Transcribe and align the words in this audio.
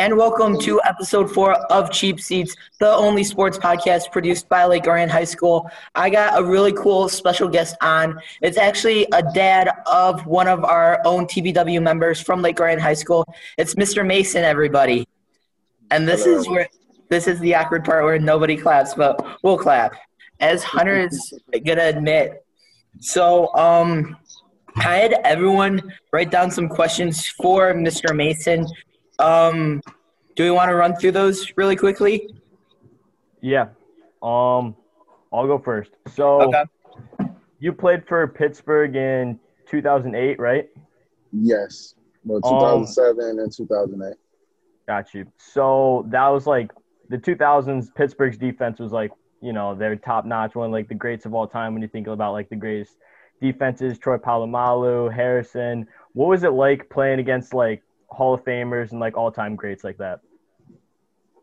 and 0.00 0.16
welcome 0.16 0.58
to 0.58 0.80
episode 0.86 1.30
four 1.30 1.52
of 1.70 1.90
Cheap 1.90 2.18
Seats, 2.20 2.56
the 2.78 2.88
only 2.88 3.22
sports 3.22 3.58
podcast 3.58 4.10
produced 4.10 4.48
by 4.48 4.64
Lake 4.64 4.86
Orion 4.86 5.10
High 5.10 5.24
School. 5.24 5.70
I 5.94 6.08
got 6.08 6.40
a 6.40 6.42
really 6.42 6.72
cool 6.72 7.10
special 7.10 7.48
guest 7.50 7.76
on. 7.82 8.18
It's 8.40 8.56
actually 8.56 9.06
a 9.12 9.22
dad 9.34 9.68
of 9.84 10.24
one 10.24 10.48
of 10.48 10.64
our 10.64 11.02
own 11.04 11.26
TBW 11.26 11.82
members 11.82 12.18
from 12.18 12.40
Lake 12.40 12.58
Orion 12.60 12.78
High 12.78 12.94
School. 12.94 13.26
It's 13.58 13.74
Mr. 13.74 14.04
Mason, 14.06 14.42
everybody. 14.42 15.06
And 15.90 16.08
this 16.08 16.24
Hello. 16.24 16.38
is 16.38 16.48
where 16.48 16.66
this 17.10 17.26
is 17.26 17.38
the 17.40 17.54
awkward 17.54 17.84
part 17.84 18.02
where 18.02 18.18
nobody 18.18 18.56
claps, 18.56 18.94
but 18.94 19.22
we'll 19.42 19.58
clap. 19.58 19.92
As 20.40 20.62
Hunter 20.64 20.96
is 20.96 21.34
gonna 21.66 21.84
admit. 21.84 22.42
So 23.00 23.54
um 23.54 24.16
I 24.76 24.96
had 24.96 25.20
everyone 25.24 25.92
write 26.10 26.30
down 26.30 26.50
some 26.50 26.70
questions 26.70 27.26
for 27.26 27.74
Mr. 27.74 28.16
Mason. 28.16 28.66
Um, 29.20 29.82
do 30.36 30.44
we 30.44 30.50
want 30.50 30.70
to 30.70 30.74
run 30.74 30.96
through 30.96 31.12
those 31.12 31.52
really 31.56 31.76
quickly? 31.76 32.28
Yeah. 33.40 33.68
Um, 34.22 34.76
I'll 35.32 35.46
go 35.46 35.58
first. 35.58 35.90
So, 36.14 36.42
okay. 36.42 36.64
you 37.58 37.72
played 37.72 38.06
for 38.06 38.26
Pittsburgh 38.26 38.96
in 38.96 39.38
2008, 39.68 40.38
right? 40.38 40.68
Yes. 41.32 41.94
No, 42.24 42.40
2007 42.40 43.22
um, 43.22 43.38
and 43.38 43.52
2008. 43.52 44.16
Got 44.86 45.14
you. 45.14 45.26
So 45.38 46.06
that 46.08 46.28
was 46.28 46.46
like 46.46 46.72
the 47.08 47.18
2000s. 47.18 47.94
Pittsburgh's 47.94 48.36
defense 48.36 48.78
was 48.78 48.92
like, 48.92 49.12
you 49.40 49.52
know, 49.52 49.74
they're 49.74 49.96
top 49.96 50.26
notch, 50.26 50.54
one 50.54 50.66
of 50.66 50.72
like 50.72 50.88
the 50.88 50.94
greats 50.94 51.24
of 51.24 51.34
all 51.34 51.46
time. 51.46 51.72
When 51.72 51.82
you 51.82 51.88
think 51.88 52.06
about 52.06 52.32
like 52.32 52.48
the 52.48 52.56
greatest 52.56 52.96
defenses, 53.40 53.98
Troy 53.98 54.18
Polamalu, 54.18 55.12
Harrison. 55.12 55.86
What 56.12 56.28
was 56.28 56.42
it 56.42 56.52
like 56.52 56.90
playing 56.90 57.20
against 57.20 57.54
like 57.54 57.82
Hall 58.10 58.34
of 58.34 58.44
Famers 58.44 58.90
and 58.90 59.00
like 59.00 59.16
all 59.16 59.30
time 59.30 59.56
greats 59.56 59.84
like 59.84 59.98
that? 59.98 60.20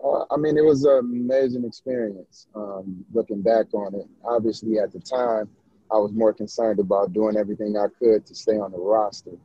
Uh, 0.03 0.25
I 0.29 0.37
mean, 0.37 0.57
it 0.57 0.63
was 0.63 0.83
an 0.85 0.99
amazing 0.99 1.65
experience. 1.65 2.47
Um, 2.55 3.03
looking 3.13 3.41
back 3.41 3.73
on 3.73 3.95
it, 3.95 4.07
obviously 4.23 4.77
at 4.79 4.91
the 4.91 4.99
time, 4.99 5.49
I 5.91 5.97
was 5.97 6.11
more 6.11 6.33
concerned 6.33 6.79
about 6.79 7.13
doing 7.13 7.37
everything 7.37 7.77
I 7.77 7.87
could 7.97 8.25
to 8.25 8.35
stay 8.35 8.57
on 8.57 8.71
the 8.71 8.77
roster. 8.77 9.37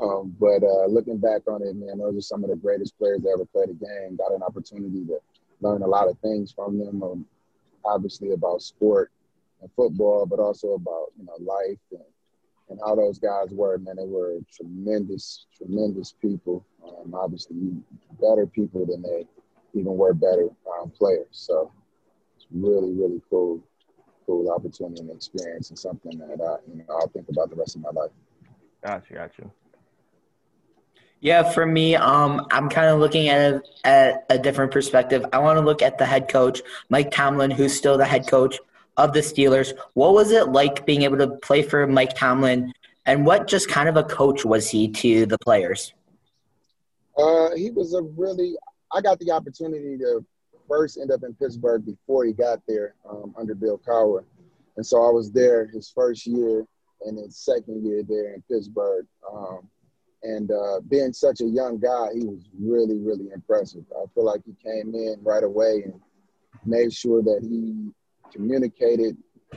Um, 0.00 0.34
but 0.38 0.62
uh, 0.62 0.86
looking 0.86 1.18
back 1.18 1.42
on 1.48 1.62
it, 1.62 1.74
man, 1.74 1.98
those 1.98 2.16
are 2.16 2.20
some 2.20 2.44
of 2.44 2.50
the 2.50 2.56
greatest 2.56 2.96
players 2.98 3.22
that 3.22 3.30
ever 3.30 3.44
played 3.46 3.70
a 3.70 3.74
game. 3.74 4.16
Got 4.16 4.32
an 4.32 4.42
opportunity 4.42 5.04
to 5.06 5.18
learn 5.60 5.82
a 5.82 5.86
lot 5.86 6.08
of 6.08 6.18
things 6.20 6.52
from 6.52 6.78
them, 6.78 7.02
um, 7.02 7.26
obviously 7.84 8.32
about 8.32 8.62
sport 8.62 9.10
and 9.60 9.70
football, 9.74 10.26
but 10.26 10.38
also 10.38 10.74
about 10.74 11.06
you 11.18 11.24
know 11.24 11.36
life 11.40 11.78
and, 11.90 12.04
and 12.70 12.78
how 12.84 12.94
those 12.94 13.18
guys 13.18 13.48
were. 13.50 13.76
Man, 13.78 13.96
they 13.96 14.06
were 14.06 14.38
tremendous, 14.54 15.46
tremendous 15.56 16.14
people. 16.22 16.64
Um, 16.86 17.14
obviously, 17.14 17.56
better 18.20 18.46
people 18.46 18.86
than 18.86 19.02
they 19.02 19.26
even 19.74 19.96
were 19.96 20.14
better 20.14 20.48
um, 20.80 20.90
players. 20.90 21.26
So 21.30 21.72
it's 22.36 22.46
really, 22.50 22.92
really 22.92 23.20
cool, 23.28 23.60
cool 24.24 24.50
opportunity 24.50 25.00
and 25.00 25.10
experience, 25.10 25.70
and 25.70 25.78
something 25.78 26.18
that 26.18 26.40
I, 26.40 26.56
you 26.70 26.78
know, 26.78 26.84
I'll 26.88 27.08
think 27.08 27.28
about 27.28 27.50
the 27.50 27.56
rest 27.56 27.76
of 27.76 27.82
my 27.82 27.90
life. 27.90 28.10
Gotcha, 28.82 29.14
gotcha. 29.14 29.50
Yeah, 31.22 31.42
for 31.42 31.66
me, 31.66 31.96
um, 31.96 32.46
I'm 32.50 32.70
kind 32.70 32.88
of 32.88 32.98
looking 32.98 33.28
at 33.28 33.54
it 33.54 33.68
at 33.84 34.24
a 34.30 34.38
different 34.38 34.72
perspective. 34.72 35.22
I 35.34 35.38
want 35.38 35.58
to 35.58 35.64
look 35.64 35.82
at 35.82 35.98
the 35.98 36.06
head 36.06 36.28
coach, 36.28 36.62
Mike 36.88 37.10
Tomlin, 37.10 37.50
who's 37.50 37.76
still 37.76 37.98
the 37.98 38.06
head 38.06 38.26
coach 38.26 38.58
of 38.96 39.12
the 39.12 39.20
Steelers. 39.20 39.72
What 39.94 40.14
was 40.14 40.30
it 40.30 40.48
like 40.48 40.86
being 40.86 41.02
able 41.02 41.18
to 41.18 41.28
play 41.28 41.62
for 41.62 41.86
Mike 41.86 42.14
Tomlin, 42.14 42.72
and 43.06 43.24
what 43.24 43.46
just 43.46 43.68
kind 43.68 43.88
of 43.88 43.96
a 43.96 44.04
coach 44.04 44.44
was 44.44 44.68
he 44.68 44.88
to 44.88 45.26
the 45.26 45.38
players? 45.38 45.92
Uh, 47.16 47.54
he 47.56 47.70
was 47.70 47.94
a 47.94 48.02
really. 48.02 48.56
I 48.92 49.00
got 49.00 49.18
the 49.20 49.30
opportunity 49.30 49.96
to 49.98 50.24
first 50.68 50.98
end 50.98 51.10
up 51.10 51.22
in 51.22 51.34
Pittsburgh 51.34 51.84
before 51.84 52.24
he 52.24 52.32
got 52.32 52.60
there 52.66 52.94
um, 53.08 53.34
under 53.38 53.54
Bill 53.54 53.78
Cowher, 53.78 54.24
and 54.76 54.84
so 54.84 55.06
I 55.06 55.10
was 55.10 55.32
there 55.32 55.66
his 55.66 55.90
first 55.90 56.26
year 56.26 56.66
and 57.02 57.18
his 57.18 57.36
second 57.38 57.84
year 57.84 58.02
there 58.06 58.34
in 58.34 58.42
Pittsburgh. 58.42 59.06
Um, 59.30 59.68
and 60.22 60.50
uh, 60.50 60.80
being 60.88 61.12
such 61.12 61.40
a 61.40 61.46
young 61.46 61.78
guy, 61.78 62.08
he 62.12 62.26
was 62.26 62.42
really, 62.58 62.98
really 62.98 63.30
impressive. 63.32 63.84
I 63.96 64.04
feel 64.14 64.24
like 64.24 64.42
he 64.44 64.54
came 64.62 64.94
in 64.94 65.16
right 65.22 65.42
away 65.42 65.82
and 65.84 65.94
made 66.66 66.92
sure 66.92 67.22
that 67.22 67.40
he 67.42 67.90
communicated 68.32 69.16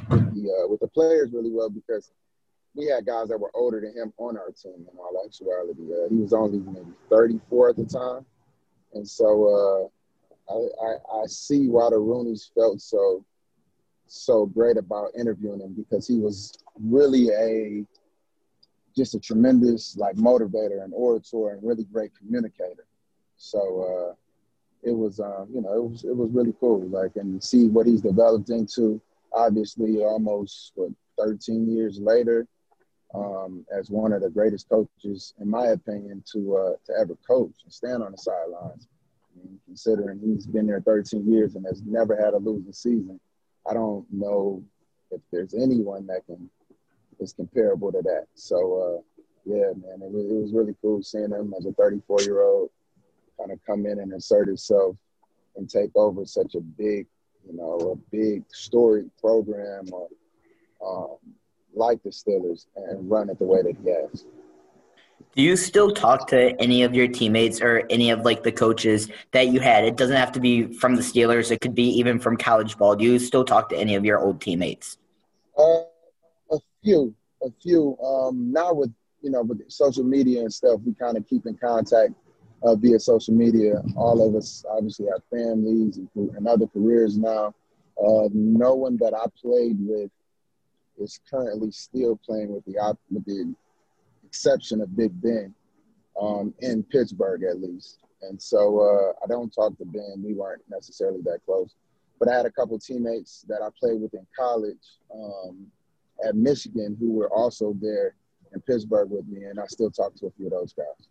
with 0.09 0.33
the 0.33 0.49
uh, 0.51 0.67
with 0.67 0.79
the 0.79 0.87
players 0.87 1.31
really 1.33 1.51
well 1.51 1.69
because 1.69 2.11
we 2.75 2.87
had 2.87 3.05
guys 3.05 3.29
that 3.29 3.37
were 3.37 3.51
older 3.53 3.79
than 3.81 3.95
him 3.95 4.13
on 4.17 4.37
our 4.37 4.49
team 4.51 4.85
in 4.91 4.97
all 4.97 5.23
actuality. 5.25 5.83
Uh, 5.93 6.09
he 6.09 6.15
was 6.15 6.33
only 6.33 6.59
maybe 6.59 6.91
34 7.09 7.69
at 7.69 7.75
the 7.77 7.85
time, 7.85 8.25
and 8.93 9.07
so 9.07 9.89
uh, 10.49 10.53
I, 10.53 10.85
I, 10.85 11.21
I 11.21 11.25
see 11.27 11.67
why 11.67 11.89
the 11.89 11.97
Rooneys 11.97 12.53
felt 12.53 12.81
so 12.81 13.23
so 14.07 14.45
great 14.45 14.77
about 14.77 15.11
interviewing 15.17 15.61
him 15.61 15.73
because 15.73 16.07
he 16.07 16.19
was 16.19 16.57
really 16.79 17.29
a 17.29 17.85
just 18.95 19.15
a 19.15 19.19
tremendous 19.19 19.97
like 19.97 20.15
motivator 20.15 20.83
and 20.83 20.93
orator 20.93 21.49
and 21.49 21.63
really 21.63 21.83
great 21.85 22.11
communicator. 22.17 22.85
So 23.37 23.59
uh, 24.11 24.15
it 24.83 24.91
was 24.91 25.19
um, 25.19 25.47
you 25.53 25.61
know 25.61 25.73
it 25.73 25.83
was 25.83 26.03
it 26.03 26.15
was 26.15 26.29
really 26.31 26.53
cool. 26.59 26.87
Like 26.87 27.15
and 27.15 27.43
see 27.43 27.67
what 27.67 27.87
he's 27.87 28.01
developed 28.01 28.49
into 28.49 29.01
obviously 29.33 30.03
almost 30.03 30.73
what 30.75 30.91
13 31.17 31.69
years 31.71 31.99
later 31.99 32.47
um, 33.15 33.65
as 33.75 33.89
one 33.89 34.13
of 34.13 34.21
the 34.21 34.29
greatest 34.29 34.67
coaches 34.69 35.33
in 35.39 35.49
my 35.49 35.67
opinion 35.67 36.23
to 36.33 36.57
uh, 36.57 36.73
to 36.85 36.99
ever 36.99 37.15
coach 37.27 37.53
and 37.63 37.73
stand 37.73 38.03
on 38.03 38.11
the 38.11 38.17
sidelines. 38.17 38.87
I 39.33 39.39
mean, 39.39 39.59
considering 39.65 40.19
he's 40.19 40.45
been 40.45 40.67
there 40.67 40.81
13 40.81 41.31
years 41.31 41.55
and 41.55 41.65
has 41.65 41.81
never 41.85 42.15
had 42.15 42.33
a 42.33 42.37
losing 42.37 42.73
season 42.73 43.19
I 43.69 43.73
don't 43.73 44.05
know 44.11 44.63
if 45.11 45.21
there's 45.31 45.53
anyone 45.53 46.07
that 46.07 46.25
can 46.25 46.49
is 47.19 47.33
comparable 47.33 47.91
to 47.91 48.01
that. 48.01 48.25
So 48.35 49.01
uh, 49.05 49.21
yeah 49.45 49.71
man 49.75 50.01
it 50.01 50.11
was, 50.11 50.25
it 50.25 50.41
was 50.41 50.53
really 50.53 50.75
cool 50.81 51.01
seeing 51.03 51.31
him 51.31 51.53
as 51.57 51.65
a 51.65 51.73
34 51.73 52.21
year 52.21 52.41
old 52.41 52.69
kind 53.39 53.51
of 53.51 53.59
come 53.65 53.85
in 53.85 53.99
and 53.99 54.13
assert 54.13 54.49
itself 54.49 54.95
and 55.55 55.69
take 55.69 55.91
over 55.95 56.25
such 56.25 56.55
a 56.55 56.59
big, 56.59 57.07
you 57.47 57.55
know, 57.55 57.91
a 57.91 58.15
big 58.15 58.43
story 58.51 59.05
program 59.19 59.85
or 59.91 60.07
um, 60.85 61.17
like 61.73 62.01
the 62.03 62.09
Steelers 62.09 62.65
and 62.75 63.09
run 63.09 63.29
it 63.29 63.39
the 63.39 63.45
way 63.45 63.61
that 63.61 63.75
he 63.83 63.89
has. 63.89 64.25
Do 65.35 65.41
you 65.41 65.55
still 65.55 65.91
talk 65.91 66.27
to 66.27 66.59
any 66.61 66.83
of 66.83 66.93
your 66.93 67.07
teammates 67.07 67.59
or 67.59 67.83
any 67.89 68.11
of 68.11 68.21
like 68.21 68.43
the 68.43 68.51
coaches 68.51 69.09
that 69.31 69.47
you 69.47 69.59
had? 69.59 69.83
It 69.83 69.95
doesn't 69.95 70.15
have 70.15 70.31
to 70.33 70.39
be 70.39 70.73
from 70.73 70.95
the 70.95 71.01
Steelers. 71.01 71.49
It 71.49 71.59
could 71.61 71.73
be 71.73 71.87
even 71.97 72.19
from 72.19 72.37
college 72.37 72.77
ball. 72.77 72.95
Do 72.95 73.03
you 73.03 73.17
still 73.17 73.43
talk 73.43 73.69
to 73.69 73.77
any 73.77 73.95
of 73.95 74.05
your 74.05 74.19
old 74.19 74.41
teammates? 74.41 74.97
Uh, 75.57 75.81
a 76.51 76.59
few, 76.83 77.15
a 77.41 77.49
few. 77.61 77.97
Um, 77.99 78.51
not 78.51 78.75
with 78.75 78.93
you 79.23 79.31
know, 79.31 79.41
with 79.41 79.71
social 79.71 80.03
media 80.03 80.41
and 80.41 80.53
stuff. 80.53 80.81
We 80.85 80.93
kind 80.93 81.17
of 81.17 81.25
keep 81.27 81.45
in 81.47 81.55
contact 81.55 82.13
uh, 82.63 82.75
via 82.75 82.99
social 82.99 83.33
media. 83.33 83.81
All 83.95 84.25
of 84.25 84.35
us 84.35 84.65
obviously 84.69 85.07
have 85.11 85.21
families 85.29 85.97
and, 85.97 86.29
and 86.35 86.47
other 86.47 86.67
careers 86.67 87.17
now. 87.17 87.53
Uh, 87.97 88.29
no 88.33 88.73
one 88.73 88.97
that 88.97 89.13
I 89.13 89.25
played 89.39 89.77
with 89.79 90.09
is 90.97 91.19
currently 91.29 91.71
still 91.71 92.15
playing 92.25 92.53
with 92.53 92.65
the 92.65 92.97
with 93.11 93.25
the 93.25 93.53
exception 94.25 94.81
of 94.81 94.95
Big 94.95 95.11
Ben 95.21 95.53
um, 96.19 96.53
in 96.59 96.83
Pittsburgh 96.83 97.43
at 97.43 97.61
least. 97.61 97.99
And 98.21 98.41
so 98.41 98.79
uh, 98.79 99.23
I 99.23 99.27
don't 99.27 99.53
talk 99.53 99.77
to 99.77 99.85
Ben. 99.85 100.23
We 100.23 100.33
weren't 100.33 100.63
necessarily 100.69 101.21
that 101.23 101.39
close, 101.45 101.75
but 102.19 102.29
I 102.29 102.35
had 102.35 102.45
a 102.45 102.51
couple 102.51 102.79
teammates 102.79 103.45
that 103.49 103.61
I 103.61 103.67
played 103.79 104.01
with 104.01 104.13
in 104.13 104.25
college 104.37 104.97
um, 105.13 105.67
at 106.25 106.35
Michigan 106.35 106.95
who 106.99 107.11
were 107.11 107.29
also 107.31 107.75
there 107.81 108.15
in 108.53 108.61
Pittsburgh 108.61 109.09
with 109.09 109.27
me, 109.27 109.43
and 109.43 109.59
I 109.59 109.65
still 109.67 109.91
talk 109.91 110.15
to 110.15 110.27
a 110.27 110.31
few 110.31 110.45
of 110.45 110.51
those 110.51 110.73
guys. 110.73 111.07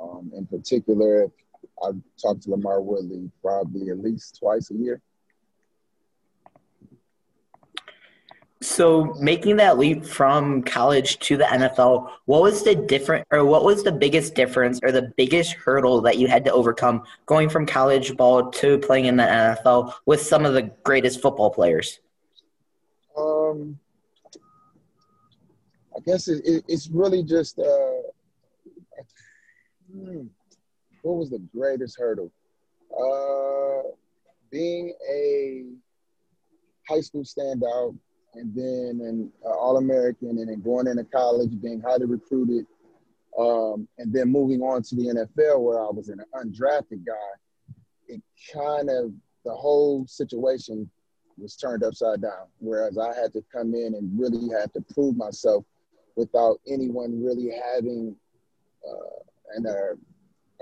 Um, 0.00 0.30
in 0.34 0.46
particular, 0.46 1.30
I 1.82 1.90
talk 2.20 2.40
to 2.40 2.48
LaMarr 2.48 2.82
Woodley 2.82 3.30
probably 3.42 3.90
at 3.90 3.98
least 3.98 4.38
twice 4.38 4.70
a 4.70 4.74
year. 4.74 5.00
So, 8.62 9.14
making 9.20 9.56
that 9.56 9.78
leap 9.78 10.04
from 10.06 10.62
college 10.62 11.18
to 11.20 11.36
the 11.36 11.44
NFL, 11.44 12.10
what 12.24 12.40
was 12.40 12.62
the 12.62 12.74
different, 12.74 13.26
or 13.30 13.44
what 13.44 13.64
was 13.64 13.82
the 13.82 13.92
biggest 13.92 14.34
difference, 14.34 14.80
or 14.82 14.90
the 14.90 15.12
biggest 15.16 15.52
hurdle 15.52 16.00
that 16.00 16.16
you 16.16 16.26
had 16.26 16.44
to 16.46 16.52
overcome 16.52 17.04
going 17.26 17.50
from 17.50 17.66
college 17.66 18.16
ball 18.16 18.50
to 18.52 18.78
playing 18.78 19.04
in 19.04 19.16
the 19.16 19.24
NFL 19.24 19.92
with 20.06 20.22
some 20.22 20.46
of 20.46 20.54
the 20.54 20.62
greatest 20.84 21.20
football 21.20 21.50
players? 21.50 22.00
Um, 23.16 23.78
I 25.94 26.00
guess 26.06 26.26
it, 26.26 26.42
it, 26.46 26.64
it's 26.66 26.88
really 26.88 27.22
just 27.22 27.58
uh, 27.58 27.95
Hmm. 29.96 30.26
What 31.02 31.16
was 31.16 31.30
the 31.30 31.42
greatest 31.54 31.98
hurdle? 31.98 32.30
Uh, 32.92 33.90
being 34.50 34.94
a 35.10 35.64
high 36.88 37.00
school 37.00 37.24
standout 37.24 37.96
and 38.34 38.54
then 38.54 39.00
an 39.06 39.32
uh, 39.44 39.48
All 39.48 39.78
American 39.78 40.30
and 40.30 40.48
then 40.48 40.60
going 40.60 40.86
into 40.86 41.04
college, 41.04 41.50
being 41.60 41.80
highly 41.80 42.06
recruited, 42.06 42.66
Um, 43.38 43.88
and 43.98 44.12
then 44.12 44.30
moving 44.30 44.62
on 44.62 44.82
to 44.82 44.94
the 44.94 45.08
NFL, 45.08 45.60
where 45.60 45.80
I 45.80 45.90
was 45.90 46.08
an 46.08 46.20
undrafted 46.34 47.04
guy, 47.04 47.74
it 48.08 48.22
kind 48.52 48.88
of 48.90 49.12
the 49.44 49.54
whole 49.54 50.06
situation 50.06 50.90
was 51.38 51.56
turned 51.56 51.84
upside 51.84 52.22
down. 52.22 52.46
Whereas 52.58 52.98
I 52.98 53.14
had 53.14 53.32
to 53.34 53.44
come 53.52 53.74
in 53.74 53.94
and 53.94 54.18
really 54.18 54.48
had 54.58 54.72
to 54.74 54.80
prove 54.94 55.16
myself 55.16 55.64
without 56.16 56.60
anyone 56.66 57.22
really 57.22 57.50
having 57.74 58.16
uh, 58.88 59.20
and 59.54 59.66
a, 59.66 59.92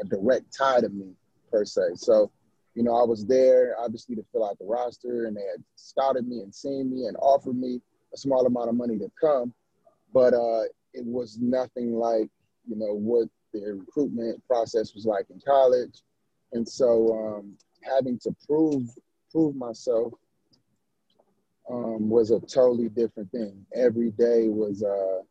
a 0.01 0.05
direct 0.05 0.57
tie 0.57 0.81
to 0.81 0.89
me 0.89 1.13
per 1.51 1.65
se. 1.65 1.83
So, 1.97 2.31
you 2.75 2.83
know, 2.83 2.97
I 2.97 3.05
was 3.05 3.25
there 3.27 3.77
obviously 3.79 4.17
to 4.17 4.25
fill 4.33 4.45
out 4.45 4.59
the 4.59 4.65
roster, 4.65 5.27
and 5.27 5.37
they 5.37 5.43
had 5.43 5.63
scouted 5.77 6.27
me 6.27 6.41
and 6.41 6.55
seen 6.55 6.91
me 6.91 7.07
and 7.07 7.17
offered 7.21 7.57
me 7.57 7.81
a 8.13 8.17
small 8.17 8.47
amount 8.47 8.69
of 8.69 8.77
money 8.77 8.99
to 8.99 9.11
come, 9.21 9.53
but 10.13 10.35
uh, 10.35 10.63
it 10.93 11.05
was 11.05 11.39
nothing 11.41 11.95
like 11.95 12.31
you 12.67 12.77
know 12.77 12.95
what 12.95 13.29
the 13.53 13.61
recruitment 13.79 14.45
process 14.47 14.95
was 14.95 15.05
like 15.05 15.27
in 15.31 15.41
college, 15.47 16.03
and 16.53 16.67
so 16.69 17.13
um, 17.13 17.55
having 17.83 18.19
to 18.21 18.35
prove 18.47 18.89
prove 19.31 19.55
myself 19.57 20.13
um, 21.71 22.09
was 22.09 22.31
a 22.31 22.41
totally 22.41 22.89
different 22.89 23.31
thing. 23.31 23.65
Every 23.75 24.11
day 24.13 24.49
was 24.49 24.83
uh, 24.83 25.23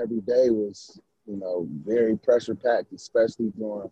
every 0.00 0.20
day 0.20 0.50
was 0.50 1.00
you 1.26 1.36
know 1.36 1.66
very 1.84 2.16
pressure 2.16 2.54
packed, 2.54 2.92
especially 2.92 3.52
during 3.58 3.90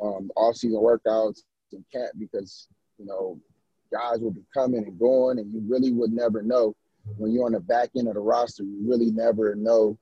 um, 0.00 0.30
off 0.36 0.56
season 0.56 0.78
workouts 0.78 1.42
and 1.72 1.84
camp 1.92 2.10
because 2.18 2.68
you 2.98 3.06
know 3.06 3.38
guys 3.92 4.20
will 4.20 4.30
be 4.30 4.44
coming 4.52 4.84
and 4.84 4.98
going, 4.98 5.38
and 5.38 5.52
you 5.52 5.62
really 5.66 5.92
would 5.92 6.12
never 6.12 6.42
know 6.42 6.74
when 7.16 7.32
you're 7.32 7.46
on 7.46 7.52
the 7.52 7.60
back 7.60 7.90
end 7.96 8.08
of 8.08 8.14
the 8.14 8.20
roster. 8.20 8.62
You 8.62 8.78
really 8.84 9.10
never 9.10 9.54
know 9.54 9.98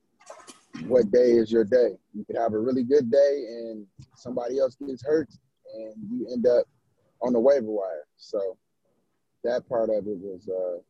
what 0.87 1.11
day 1.11 1.33
is 1.33 1.51
your 1.51 1.65
day. 1.65 1.97
You 2.15 2.25
could 2.25 2.37
have 2.37 2.53
a 2.53 2.59
really 2.59 2.83
good 2.83 3.11
day, 3.11 3.45
and 3.49 3.87
somebody 4.17 4.59
else 4.59 4.77
gets 4.77 5.05
hurt, 5.05 5.29
and 5.75 5.95
you 6.11 6.29
end 6.33 6.47
up 6.47 6.67
on 7.23 7.33
the 7.33 7.41
waiver 7.41 7.71
wire. 7.71 8.07
So 8.17 8.57
that 9.45 9.69
part 9.69 9.91
of 9.91 10.07
it 10.07 10.19
was 10.19 10.49
uh, 10.49 10.81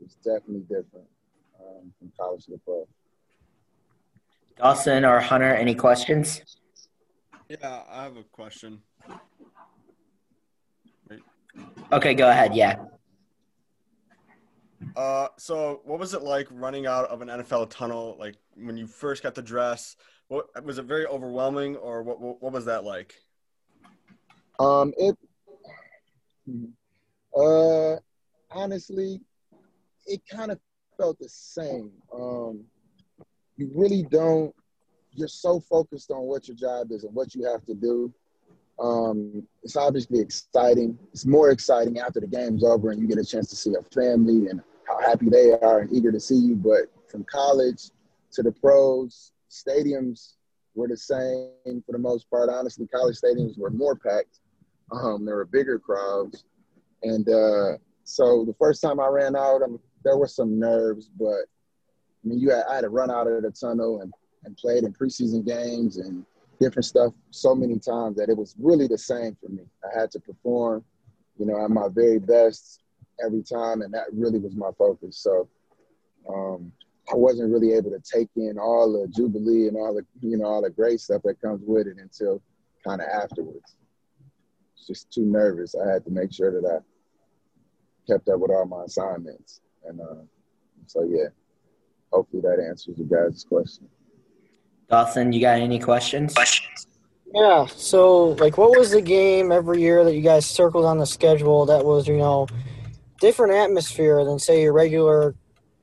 was 0.00 0.16
definitely 0.24 0.62
different 0.62 1.06
um, 1.60 1.92
from 1.98 2.12
college 2.18 2.46
to 2.46 2.52
the 2.52 2.58
pro. 2.58 2.86
Dawson 4.56 5.04
or 5.04 5.20
Hunter, 5.20 5.54
any 5.54 5.74
questions? 5.74 6.42
Yeah, 7.48 7.82
I 7.90 8.04
have 8.04 8.16
a 8.16 8.22
question. 8.22 8.80
Wait. 11.08 11.20
Okay, 11.92 12.14
go 12.14 12.30
ahead. 12.30 12.54
Yeah. 12.54 12.76
Uh, 14.96 15.28
so 15.36 15.80
what 15.84 15.98
was 15.98 16.14
it 16.14 16.22
like 16.22 16.48
running 16.50 16.86
out 16.86 17.06
of 17.08 17.20
an 17.20 17.28
NFL 17.28 17.70
tunnel? 17.70 18.16
Like 18.18 18.36
when 18.54 18.76
you 18.76 18.86
first 18.86 19.22
got 19.22 19.34
the 19.34 19.42
dress, 19.42 19.96
what 20.28 20.46
was 20.64 20.78
it 20.78 20.86
very 20.86 21.06
overwhelming, 21.06 21.76
or 21.76 22.02
what? 22.02 22.20
What, 22.20 22.42
what 22.42 22.52
was 22.52 22.64
that 22.64 22.82
like? 22.82 23.14
Um, 24.58 24.92
it. 24.96 25.16
Uh, 27.36 27.96
honestly, 28.50 29.20
it 30.06 30.22
kind 30.30 30.50
of 30.50 30.58
felt 30.96 31.18
the 31.18 31.28
same. 31.28 31.92
Um, 32.12 32.64
you 33.56 33.70
really 33.74 34.02
don't. 34.02 34.54
You're 35.12 35.28
so 35.28 35.60
focused 35.60 36.10
on 36.10 36.22
what 36.22 36.46
your 36.46 36.56
job 36.56 36.92
is 36.92 37.04
and 37.04 37.14
what 37.14 37.34
you 37.34 37.44
have 37.44 37.64
to 37.66 37.74
do. 37.74 38.12
Um, 38.78 39.42
it's 39.62 39.76
obviously 39.76 40.20
exciting. 40.20 40.98
It's 41.12 41.24
more 41.24 41.50
exciting 41.50 41.98
after 41.98 42.20
the 42.20 42.26
game's 42.26 42.62
over 42.62 42.90
and 42.90 43.00
you 43.00 43.08
get 43.08 43.18
a 43.18 43.24
chance 43.24 43.48
to 43.50 43.56
see 43.56 43.70
your 43.70 43.82
family 43.84 44.48
and 44.48 44.60
how 44.86 45.00
happy 45.00 45.30
they 45.30 45.52
are 45.52 45.80
and 45.80 45.92
eager 45.92 46.12
to 46.12 46.20
see 46.20 46.36
you. 46.36 46.54
But 46.54 46.92
from 47.10 47.24
college 47.24 47.90
to 48.32 48.42
the 48.42 48.52
pros, 48.52 49.32
stadiums 49.50 50.34
were 50.74 50.88
the 50.88 50.96
same 50.96 51.82
for 51.86 51.92
the 51.92 51.98
most 51.98 52.28
part. 52.28 52.50
Honestly, 52.50 52.86
college 52.86 53.16
stadiums 53.16 53.58
were 53.58 53.70
more 53.70 53.96
packed. 53.96 54.40
Um, 54.92 55.24
there 55.24 55.36
were 55.36 55.46
bigger 55.46 55.78
crowds. 55.78 56.44
And 57.02 57.26
uh, 57.28 57.78
so 58.04 58.44
the 58.44 58.54
first 58.58 58.82
time 58.82 59.00
I 59.00 59.08
ran 59.08 59.34
out, 59.34 59.62
um, 59.62 59.80
there 60.04 60.18
were 60.18 60.28
some 60.28 60.58
nerves, 60.58 61.08
but 61.18 61.46
I 62.26 62.28
mean, 62.28 62.40
you 62.40 62.50
had, 62.50 62.64
I 62.68 62.74
had 62.76 62.80
to 62.80 62.88
run 62.88 63.10
out 63.10 63.28
of 63.28 63.42
the 63.42 63.52
tunnel 63.52 64.00
and, 64.00 64.12
and 64.44 64.56
played 64.56 64.82
in 64.82 64.92
preseason 64.92 65.46
games 65.46 65.96
and 65.96 66.26
different 66.58 66.84
stuff 66.84 67.12
so 67.30 67.54
many 67.54 67.78
times 67.78 68.16
that 68.16 68.28
it 68.28 68.36
was 68.36 68.56
really 68.58 68.88
the 68.88 68.98
same 68.98 69.36
for 69.40 69.48
me. 69.48 69.62
I 69.84 70.00
had 70.00 70.10
to 70.12 70.20
perform, 70.20 70.84
you 71.38 71.46
know, 71.46 71.64
at 71.64 71.70
my 71.70 71.86
very 71.88 72.18
best 72.18 72.80
every 73.24 73.42
time, 73.42 73.82
and 73.82 73.94
that 73.94 74.06
really 74.12 74.40
was 74.40 74.56
my 74.56 74.70
focus. 74.76 75.18
So 75.18 75.48
um, 76.28 76.72
I 77.12 77.14
wasn't 77.14 77.52
really 77.52 77.74
able 77.74 77.90
to 77.90 78.00
take 78.00 78.30
in 78.34 78.58
all 78.58 78.92
the 78.92 79.06
jubilee 79.06 79.68
and 79.68 79.76
all 79.76 79.94
the, 79.94 80.04
you 80.20 80.36
know, 80.36 80.46
all 80.46 80.62
the 80.62 80.70
great 80.70 81.00
stuff 81.00 81.22
that 81.22 81.40
comes 81.40 81.62
with 81.64 81.86
it 81.86 81.98
until 81.98 82.42
kind 82.84 83.00
of 83.00 83.06
afterwards. 83.06 83.76
Just 84.84 85.12
too 85.12 85.24
nervous. 85.24 85.76
I 85.76 85.92
had 85.92 86.04
to 86.04 86.10
make 86.10 86.32
sure 86.32 86.60
that 86.60 86.68
I 86.68 86.78
kept 88.10 88.28
up 88.28 88.40
with 88.40 88.50
all 88.50 88.66
my 88.66 88.84
assignments, 88.84 89.60
and 89.84 90.00
uh, 90.00 90.22
so 90.86 91.04
yeah 91.04 91.28
hopefully 92.12 92.42
that 92.42 92.60
answers 92.60 92.98
your 92.98 93.06
guys' 93.06 93.44
question. 93.44 93.88
Dawson, 94.88 95.32
you 95.32 95.40
got 95.40 95.58
any 95.58 95.78
questions? 95.78 96.34
Questions. 96.34 96.86
Yeah. 97.34 97.66
So, 97.66 98.28
like, 98.28 98.56
what 98.56 98.76
was 98.78 98.92
the 98.92 99.02
game 99.02 99.50
every 99.50 99.80
year 99.80 100.04
that 100.04 100.14
you 100.14 100.22
guys 100.22 100.46
circled 100.46 100.84
on 100.84 100.98
the 100.98 101.06
schedule 101.06 101.66
that 101.66 101.84
was, 101.84 102.06
you 102.06 102.16
know, 102.16 102.46
different 103.20 103.54
atmosphere 103.54 104.24
than 104.24 104.38
say 104.38 104.62
your 104.62 104.72
regular 104.72 105.34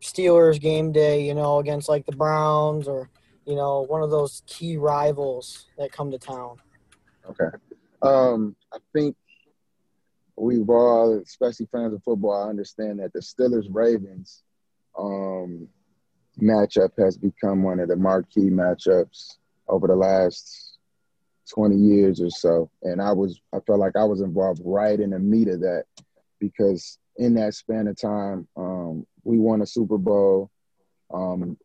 Steelers 0.02 0.60
game 0.60 0.92
day, 0.92 1.25
you 1.25 1.34
know, 1.34 1.60
against 1.60 1.90
like 1.90 2.06
the 2.06 2.16
Browns 2.16 2.88
or, 2.88 3.10
you 3.46 3.56
know, 3.56 3.81
one 3.81 4.02
of 4.02 4.10
those 4.10 4.42
key 4.46 4.78
rivals 4.78 5.66
that 5.78 5.92
come 5.92 6.12
to 6.12 6.18
town? 6.18 6.58
Okay. 7.30 7.56
Um, 8.02 8.56
I 8.74 8.78
think 8.94 9.16
we've 10.36 10.70
all, 10.70 11.22
especially 11.25 11.68
fans 11.72 11.94
of 11.94 12.04
football, 12.04 12.46
I 12.46 12.50
understand 12.50 13.00
that 13.00 13.14
the 13.14 13.20
Steelers 13.20 13.68
Ravens 13.70 14.44
um, 14.98 15.68
matchup 16.41 16.91
has 16.97 17.18
become 17.18 17.63
one 17.63 17.80
of 17.80 17.89
the 17.89 17.95
marquee 17.95 18.50
matchups 18.50 19.38
over 19.68 19.88
the 19.88 19.95
last 19.95 20.77
20 21.53 21.75
years 21.75 22.21
or 22.21 22.30
so. 22.30 22.69
And 22.81 23.01
I 23.01 23.12
was, 23.12 23.39
I 23.53 23.59
felt 23.59 23.80
like 23.80 23.95
I 23.95 24.06
was 24.06 24.21
involved 24.21 24.62
right 24.63 25.00
in 25.00 25.12
the 25.12 25.19
meat 25.19 25.47
of 25.47 25.62
that 25.62 25.85
because 26.39 26.97
in 27.18 27.35
that 27.35 27.53
span 27.53 27.88
of 27.88 28.00
time, 28.00 28.47
um, 28.57 29.06
we 29.24 29.38
won 29.38 29.62
a 29.62 29.65
Super 29.65 29.97
Bowl. 29.97 30.50
Um, 31.13 31.57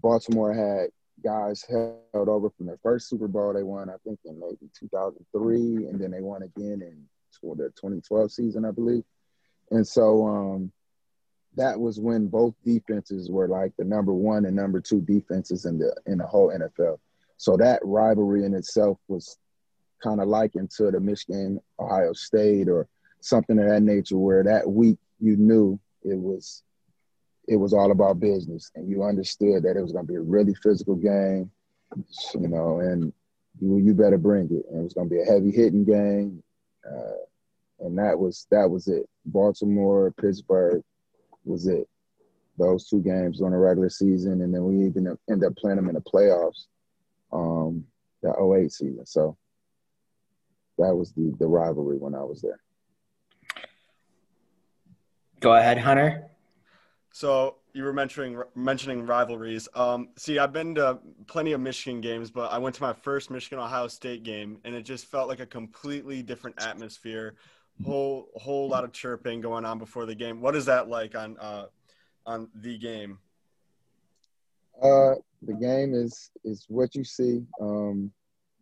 Baltimore 0.00 0.52
had 0.52 0.90
guys 1.24 1.64
held 1.68 2.28
over 2.28 2.50
from 2.50 2.66
their 2.66 2.78
first 2.82 3.08
Super 3.08 3.26
Bowl 3.28 3.54
they 3.54 3.62
won, 3.62 3.88
I 3.88 3.96
think, 4.04 4.20
in 4.24 4.38
maybe 4.38 4.70
2003, 4.78 5.86
and 5.86 5.98
then 5.98 6.10
they 6.10 6.20
won 6.20 6.42
again 6.42 6.82
in 6.82 7.04
the 7.42 7.72
2012 7.80 8.30
season, 8.30 8.64
I 8.64 8.70
believe. 8.70 9.04
And 9.70 9.86
so, 9.86 10.26
um, 10.26 10.72
that 11.56 11.78
was 11.78 12.00
when 12.00 12.26
both 12.26 12.54
defenses 12.64 13.30
were 13.30 13.48
like 13.48 13.72
the 13.78 13.84
number 13.84 14.12
one 14.12 14.44
and 14.44 14.56
number 14.56 14.80
two 14.80 15.00
defenses 15.00 15.64
in 15.64 15.78
the 15.78 15.94
in 16.06 16.18
the 16.18 16.26
whole 16.26 16.50
NFL. 16.50 16.98
So 17.36 17.56
that 17.56 17.80
rivalry 17.82 18.44
in 18.44 18.54
itself 18.54 18.98
was 19.08 19.38
kind 20.02 20.20
of 20.20 20.28
likened 20.28 20.70
to 20.72 20.90
the 20.90 21.00
Michigan 21.00 21.60
Ohio 21.78 22.12
State 22.12 22.68
or 22.68 22.88
something 23.20 23.58
of 23.58 23.66
that 23.66 23.82
nature, 23.82 24.18
where 24.18 24.42
that 24.44 24.68
week 24.68 24.98
you 25.20 25.36
knew 25.36 25.78
it 26.02 26.18
was 26.18 26.62
it 27.46 27.56
was 27.56 27.72
all 27.72 27.90
about 27.90 28.20
business, 28.20 28.70
and 28.74 28.88
you 28.88 29.02
understood 29.02 29.62
that 29.62 29.76
it 29.76 29.82
was 29.82 29.92
going 29.92 30.06
to 30.06 30.12
be 30.12 30.18
a 30.18 30.22
really 30.22 30.54
physical 30.54 30.94
game, 30.94 31.50
you 32.34 32.48
know, 32.48 32.80
and 32.80 33.12
you 33.60 33.78
you 33.78 33.94
better 33.94 34.18
bring 34.18 34.46
it, 34.46 34.64
and 34.70 34.80
it 34.80 34.84
was 34.84 34.94
going 34.94 35.08
to 35.08 35.14
be 35.14 35.20
a 35.20 35.24
heavy 35.24 35.50
hitting 35.50 35.84
game, 35.84 36.42
uh, 36.86 37.86
and 37.86 37.98
that 37.98 38.18
was 38.18 38.46
that 38.50 38.68
was 38.68 38.88
it. 38.88 39.08
Baltimore, 39.26 40.12
Pittsburgh, 40.20 40.82
was 41.44 41.66
it. 41.66 41.88
Those 42.58 42.88
two 42.88 43.00
games 43.00 43.38
during 43.38 43.52
the 43.52 43.58
regular 43.58 43.88
season, 43.88 44.42
and 44.42 44.54
then 44.54 44.64
we 44.64 44.86
even 44.86 45.16
end 45.28 45.44
up 45.44 45.56
playing 45.56 45.76
them 45.76 45.88
in 45.88 45.94
the 45.94 46.00
playoffs, 46.00 46.66
um, 47.32 47.84
the 48.22 48.30
08 48.30 48.70
season. 48.70 49.04
So 49.06 49.36
that 50.78 50.94
was 50.94 51.12
the 51.12 51.34
the 51.38 51.46
rivalry 51.46 51.98
when 51.98 52.14
I 52.14 52.22
was 52.22 52.40
there. 52.42 52.60
Go 55.40 55.54
ahead, 55.54 55.78
Hunter. 55.78 56.30
So 57.10 57.56
you 57.74 57.84
were 57.84 57.92
mentioning 57.92 58.40
mentioning 58.54 59.04
rivalries. 59.04 59.68
Um, 59.74 60.08
see, 60.16 60.38
I've 60.38 60.52
been 60.52 60.74
to 60.76 60.98
plenty 61.26 61.52
of 61.52 61.60
Michigan 61.60 62.00
games, 62.00 62.30
but 62.30 62.52
I 62.52 62.58
went 62.58 62.74
to 62.76 62.82
my 62.82 62.92
first 62.92 63.30
Michigan 63.30 63.58
Ohio 63.58 63.88
State 63.88 64.22
game, 64.22 64.58
and 64.64 64.74
it 64.74 64.82
just 64.82 65.06
felt 65.06 65.28
like 65.28 65.40
a 65.40 65.46
completely 65.46 66.22
different 66.22 66.62
atmosphere 66.62 67.34
whole 67.82 68.28
whole 68.36 68.68
lot 68.68 68.84
of 68.84 68.92
chirping 68.92 69.40
going 69.40 69.64
on 69.64 69.78
before 69.78 70.06
the 70.06 70.14
game. 70.14 70.40
What 70.40 70.54
is 70.54 70.66
that 70.66 70.88
like 70.88 71.16
on 71.16 71.36
uh, 71.38 71.66
on 72.26 72.48
the 72.54 72.78
game? 72.78 73.18
Uh, 74.82 75.14
the 75.42 75.54
game 75.54 75.94
is 75.94 76.30
is 76.44 76.66
what 76.68 76.94
you 76.94 77.04
see. 77.04 77.42
Um, 77.60 78.10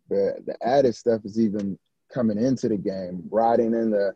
the 0.09 0.35
the 0.45 0.55
added 0.65 0.95
stuff 0.95 1.21
is 1.25 1.39
even 1.39 1.77
coming 2.13 2.37
into 2.37 2.69
the 2.69 2.77
game, 2.77 3.23
riding 3.29 3.73
in 3.73 3.91
the 3.91 4.13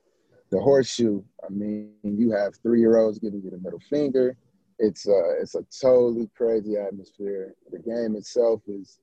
the 0.50 0.60
horseshoe. 0.60 1.22
I 1.44 1.50
mean, 1.50 1.92
you 2.04 2.32
have 2.32 2.56
three 2.62 2.80
year 2.80 2.98
olds 2.98 3.20
giving 3.20 3.42
you 3.44 3.51
the 3.51 3.58
middle 3.58 3.82
finger. 3.89 4.38
It's 4.80 5.08
uh, 5.08 5.42
it's 5.42 5.56
a 5.56 5.66
totally 5.82 6.30
crazy 6.36 6.77
atmosphere. 6.77 7.56
The 7.72 7.80
game 7.80 8.16
itself 8.16 8.62
is 8.68 9.00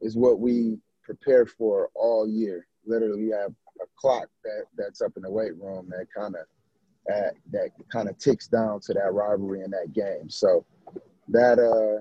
is 0.00 0.16
what 0.16 0.40
we 0.40 0.78
prepare 1.02 1.46
for 1.46 1.90
all 1.94 2.28
year. 2.28 2.66
Literally, 2.84 3.30
have 3.30 3.52
a 3.80 3.84
clock 3.96 4.28
that, 4.44 4.64
that's 4.76 5.00
up 5.00 5.12
in 5.16 5.22
the 5.22 5.30
weight 5.30 5.56
room 5.56 5.88
that 5.90 6.06
kind 6.16 6.34
of 6.34 6.46
that 7.06 7.34
that 7.50 7.70
kind 7.90 8.08
of 8.08 8.16
ticks 8.18 8.46
down 8.46 8.80
to 8.80 8.92
that 8.94 9.12
rivalry 9.12 9.62
in 9.62 9.70
that 9.70 9.92
game. 9.92 10.30
So 10.30 10.64
that 11.28 11.58
uh 11.58 12.00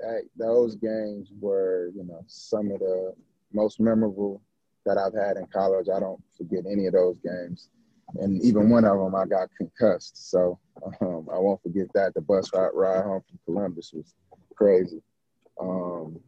that 0.00 0.22
those 0.36 0.76
games 0.76 1.30
were 1.40 1.90
you 1.94 2.04
know 2.04 2.22
some 2.26 2.70
of 2.70 2.80
the 2.80 3.14
most 3.52 3.80
memorable 3.80 4.40
that 4.86 4.98
I've 4.98 5.14
had 5.14 5.36
in 5.36 5.46
college. 5.46 5.86
I 5.94 6.00
don't 6.00 6.22
forget 6.36 6.64
any 6.70 6.86
of 6.86 6.92
those 6.92 7.16
games, 7.24 7.68
and 8.20 8.40
even 8.42 8.70
one 8.70 8.84
of 8.84 8.98
them 8.98 9.14
I 9.14 9.26
got 9.26 9.48
concussed. 9.56 10.30
So 10.30 10.58
um, 11.00 11.28
I 11.32 11.38
won't 11.38 11.62
forget 11.62 11.86
that. 11.94 12.14
The 12.14 12.20
bus 12.20 12.50
ride, 12.54 12.70
ride 12.74 13.04
home 13.04 13.22
from 13.28 13.38
Columbus 13.44 13.92
was 13.92 14.14
crazy. 14.54 15.02
Um, 15.60 16.20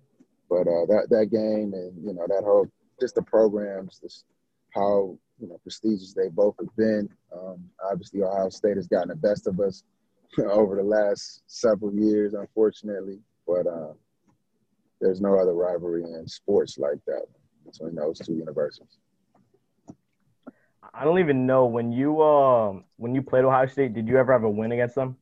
but 0.49 0.67
uh, 0.67 0.87
that 0.87 1.07
that 1.11 1.31
game 1.31 1.73
and 1.75 2.05
you 2.05 2.13
know 2.13 2.27
that 2.27 2.43
whole 2.45 2.67
just 3.01 3.15
the 3.15 3.23
programs, 3.23 4.01
just 4.03 4.25
how 4.75 5.17
you 5.39 5.49
know 5.49 5.59
prestigious 5.63 6.15
they 6.15 6.29
both 6.29 6.55
have 6.61 6.75
been. 6.77 7.09
Um, 7.37 7.65
obviously, 7.91 8.23
Ohio 8.23 8.49
State 8.51 8.77
has 8.77 8.87
gotten 8.87 9.09
the 9.09 9.17
best 9.17 9.47
of 9.47 9.59
us 9.61 9.83
over 10.39 10.77
the 10.77 10.83
last 10.83 11.43
several 11.47 11.93
years, 11.95 12.35
unfortunately. 12.35 13.19
But 13.47 13.67
uh, 13.67 13.93
there's 15.01 15.21
no 15.21 15.39
other 15.39 15.55
rivalry 15.55 16.05
in 16.05 16.29
sports 16.29 16.79
like 16.79 16.99
that 17.07 17.25
between 17.65 17.95
those 17.95 18.19
two 18.19 18.35
universities. 18.35 18.99
I 20.93 21.05
don't 21.05 21.19
even 21.21 21.47
know 21.47 21.67
when 21.67 21.93
you 21.93 22.23
um 22.23 22.85
when 22.97 23.15
you 23.15 23.23
played 23.23 23.45
Ohio 23.45 23.67
State. 23.67 23.95
Did 23.95 24.09
you 24.09 24.19
ever 24.19 24.33
have 24.33 24.45
a 24.45 24.51
win 24.51 24.73
against 24.73 24.95
them? 24.95 25.17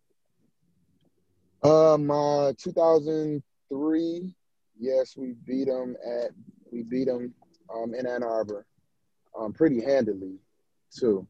Um, 1.63 2.11
uh, 2.11 2.53
2003 2.57 4.35
yes, 4.79 5.17
we 5.17 5.35
beat 5.47 5.67
them 5.67 5.97
at 6.05 6.31
we 6.71 6.83
beat 6.83 7.07
them 7.07 7.35
um, 7.75 7.95
in 7.95 8.07
Ann 8.07 8.23
Arbor, 8.23 8.67
um, 9.39 9.53
pretty 9.53 9.81
handily 9.81 10.39
too. 10.91 11.27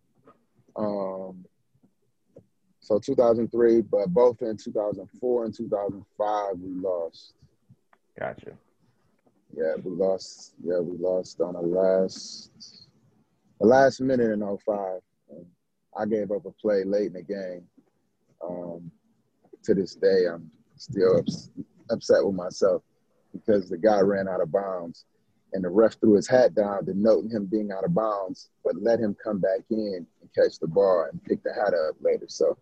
Um, 0.77 1.45
so 2.81 2.99
2003, 2.99 3.83
but 3.83 4.09
both 4.09 4.41
in 4.43 4.57
2004 4.57 5.45
and 5.45 5.55
2005 5.55 6.59
we 6.59 6.81
lost. 6.81 7.35
Gotcha. 8.19 8.53
Yeah, 9.57 9.75
we 9.83 9.91
lost. 9.91 10.55
Yeah, 10.63 10.81
we 10.81 10.97
lost 10.99 11.41
on 11.41 11.55
the 11.55 11.61
last 11.61 12.87
the 13.61 13.67
last 13.67 14.01
minute 14.01 14.31
in 14.31 14.41
05. 14.41 15.01
I 15.99 16.07
gave 16.07 16.31
up 16.31 16.47
a 16.47 16.53
play 16.53 16.85
late 16.85 17.09
in 17.09 17.13
the 17.15 17.23
game. 17.23 17.65
Um, 18.43 18.91
to 19.65 19.75
this 19.75 19.95
day, 19.97 20.27
I'm 20.33 20.51
still 20.77 21.19
ups, 21.19 21.51
upset 21.91 22.25
with 22.25 22.37
myself 22.37 22.83
because 23.33 23.69
the 23.69 23.79
guy 23.79 24.01
ran 24.01 24.29
out 24.29 24.41
of 24.41 24.53
bounds 24.53 25.05
and 25.53 25.65
the 25.65 25.69
ref 25.69 25.99
threw 26.01 26.15
his 26.15 26.29
hat 26.29 26.55
down 26.55 26.85
denoting 26.85 27.31
him 27.31 27.47
being 27.47 27.71
out 27.73 27.85
of 27.85 27.95
bounds, 27.95 28.51
but 28.65 28.75
let 28.81 29.01
him 29.01 29.17
come 29.23 29.39
back 29.39 29.61
in 29.71 30.07
and 30.21 30.35
catch 30.35 30.59
the 30.59 30.67
ball 30.67 31.07
and 31.11 31.23
pick 31.25 31.43
the 31.43 31.53
hat 31.53 31.75
up 31.75 31.97
later. 32.01 32.27
So 32.29 32.57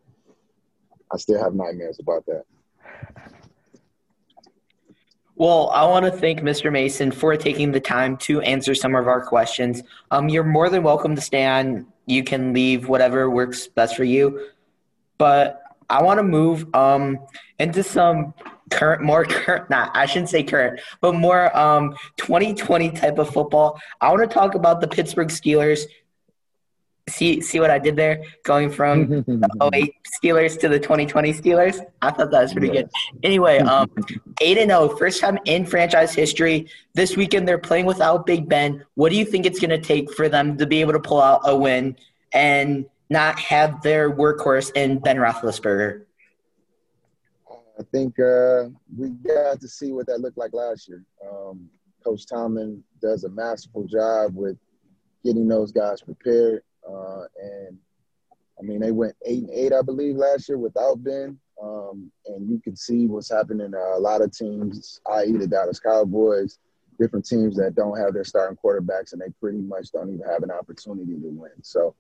I 1.12 1.16
still 1.16 1.43
have 1.43 1.55
nightmares 1.55 1.99
about 1.99 2.25
that. 2.26 2.45
Well, 5.38 5.69
I 5.69 5.85
want 5.85 6.07
to 6.07 6.11
thank 6.11 6.40
Mr. 6.40 6.73
Mason 6.73 7.11
for 7.11 7.37
taking 7.37 7.71
the 7.71 7.81
time 7.81 8.16
to 8.19 8.40
answer 8.40 8.75
some 8.75 8.95
of 8.95 9.07
our 9.07 9.21
questions. 9.21 9.83
Um, 10.11 10.31
you're 10.31 10.45
more 10.45 10.71
than 10.71 10.83
welcome 10.83 11.14
to 11.14 11.21
stay 11.21 11.45
on. 11.45 11.87
You 12.07 12.25
can 12.25 12.55
leave 12.55 12.88
whatever 12.88 13.28
works 13.28 13.66
best 13.66 13.97
for 13.97 14.05
you. 14.05 14.49
But 15.19 15.62
I 15.90 16.02
want 16.02 16.19
to 16.19 16.23
move 16.23 16.75
um, 16.75 17.19
into 17.59 17.83
some 17.83 18.33
current, 18.70 19.02
more 19.02 19.25
current, 19.25 19.70
not, 19.70 19.90
I 19.94 20.06
shouldn't 20.06 20.30
say 20.30 20.42
current, 20.42 20.80
but 21.00 21.14
more 21.14 21.56
um, 21.56 21.96
2020 22.16 22.90
type 22.90 23.18
of 23.18 23.30
football. 23.30 23.80
I 24.00 24.11
want 24.11 24.28
to 24.28 24.32
talk 24.32 24.54
about 24.54 24.80
the 24.80 24.88
Pittsburgh 24.88 25.28
Steelers. 25.28 25.82
See, 27.08 27.40
see 27.40 27.61
what 27.61 27.70
I 27.70 27.78
did 27.78 27.94
there? 27.94 28.25
Going 28.42 28.68
from 28.68 29.08
the 29.08 29.70
08 29.73 29.94
Steelers 30.20 30.58
to 30.58 30.68
the 30.68 30.80
2020 30.80 31.32
Steelers. 31.35 31.80
I 32.02 32.11
thought 32.11 32.32
that 32.32 32.42
was 32.42 32.52
pretty 32.52 32.68
good. 32.68 32.90
Anyway, 33.23 33.58
um, 33.61 33.88
8 34.40 34.58
and 34.58 34.70
0, 34.70 34.96
first 34.96 35.20
time 35.20 35.38
in 35.44 35.64
franchise 35.64 36.14
history. 36.14 36.68
This 36.94 37.16
weekend 37.16 37.46
they're 37.46 37.58
playing 37.58 37.87
without 37.87 38.26
Big 38.26 38.49
Ben. 38.49 38.85
What 38.94 39.11
do 39.11 39.16
you 39.16 39.25
think 39.25 39.46
it's 39.46 39.61
going 39.61 39.70
to 39.70 39.80
take 39.80 40.12
for 40.12 40.28
them 40.28 40.58
to 40.58 40.66
be 40.66 40.80
able 40.80 40.94
to 40.94 41.00
pull 41.00 41.20
out 41.20 41.42
a 41.44 41.56
win 41.56 41.96
and 42.32 42.87
not 43.08 43.38
have 43.38 43.82
their 43.82 44.11
workhorse 44.11 44.73
in 44.75 44.99
Ben 44.99 45.16
Roethlisberger? 45.16 46.05
I 47.78 47.83
think 47.92 48.18
uh, 48.18 48.64
we 48.97 49.11
got 49.11 49.61
to 49.61 49.68
see 49.68 49.92
what 49.92 50.06
that 50.06 50.21
looked 50.21 50.38
like 50.38 50.54
last 50.54 50.88
year. 50.88 51.04
Um, 51.30 51.68
Coach 52.02 52.26
Tomlin 52.26 52.83
does 53.02 53.25
a 53.25 53.28
masterful 53.28 53.85
job 53.85 54.35
with 54.35 54.56
getting 55.25 55.49
those 55.49 55.73
guys 55.73 56.00
prepared. 56.00 56.62
Uh, 56.88 57.25
and 57.42 57.76
I 58.59 58.62
mean, 58.62 58.80
they 58.80 58.92
went 58.92 59.14
eight 59.26 59.42
and 59.42 59.50
eight, 59.50 59.73
I 59.73 59.83
believe, 59.83 60.16
last 60.16 60.49
year 60.49 60.56
without 60.56 61.02
Ben. 61.02 61.38
Um, 61.62 62.11
and 62.26 62.49
you 62.49 62.61
can 62.61 62.76
see 62.76 63.06
what's 63.06 63.30
happening. 63.30 63.73
A 63.75 63.99
lot 63.99 64.23
of 64.23 64.33
teams, 64.37 65.00
i.e., 65.12 65.33
the 65.33 65.47
Dallas 65.47 65.80
Cowboys, 65.80 66.59
different 66.99 67.26
teams 67.26 67.56
that 67.56 67.75
don't 67.75 67.99
have 67.99 68.14
their 68.14 68.25
starting 68.25 68.56
quarterbacks, 68.62 69.12
and 69.12 69.21
they 69.21 69.30
pretty 69.40 69.59
much 69.59 69.90
don't 69.90 70.12
even 70.12 70.26
have 70.26 70.42
an 70.42 70.50
opportunity 70.50 71.14
to 71.14 71.28
win. 71.28 71.50
So, 71.62 71.95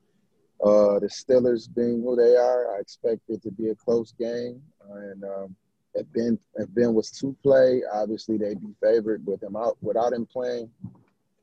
uh, 0.64 0.98
the 1.00 1.08
Steelers 1.08 1.68
being 1.74 2.02
who 2.02 2.16
they 2.16 2.36
are, 2.36 2.76
I 2.76 2.80
expect 2.80 3.22
it 3.28 3.42
to 3.42 3.50
be 3.50 3.68
a 3.68 3.74
close 3.74 4.12
game. 4.12 4.62
and 4.90 5.24
um, 5.24 5.56
if 5.96 6.06
Ben 6.12 6.38
if 6.56 6.72
Ben 6.74 6.94
was 6.94 7.10
to 7.12 7.36
play, 7.42 7.82
obviously 7.92 8.36
they'd 8.36 8.60
be 8.60 8.74
favored. 8.82 9.26
With 9.26 9.42
him 9.42 9.56
out, 9.56 9.76
without 9.80 10.12
him 10.12 10.26
playing, 10.26 10.70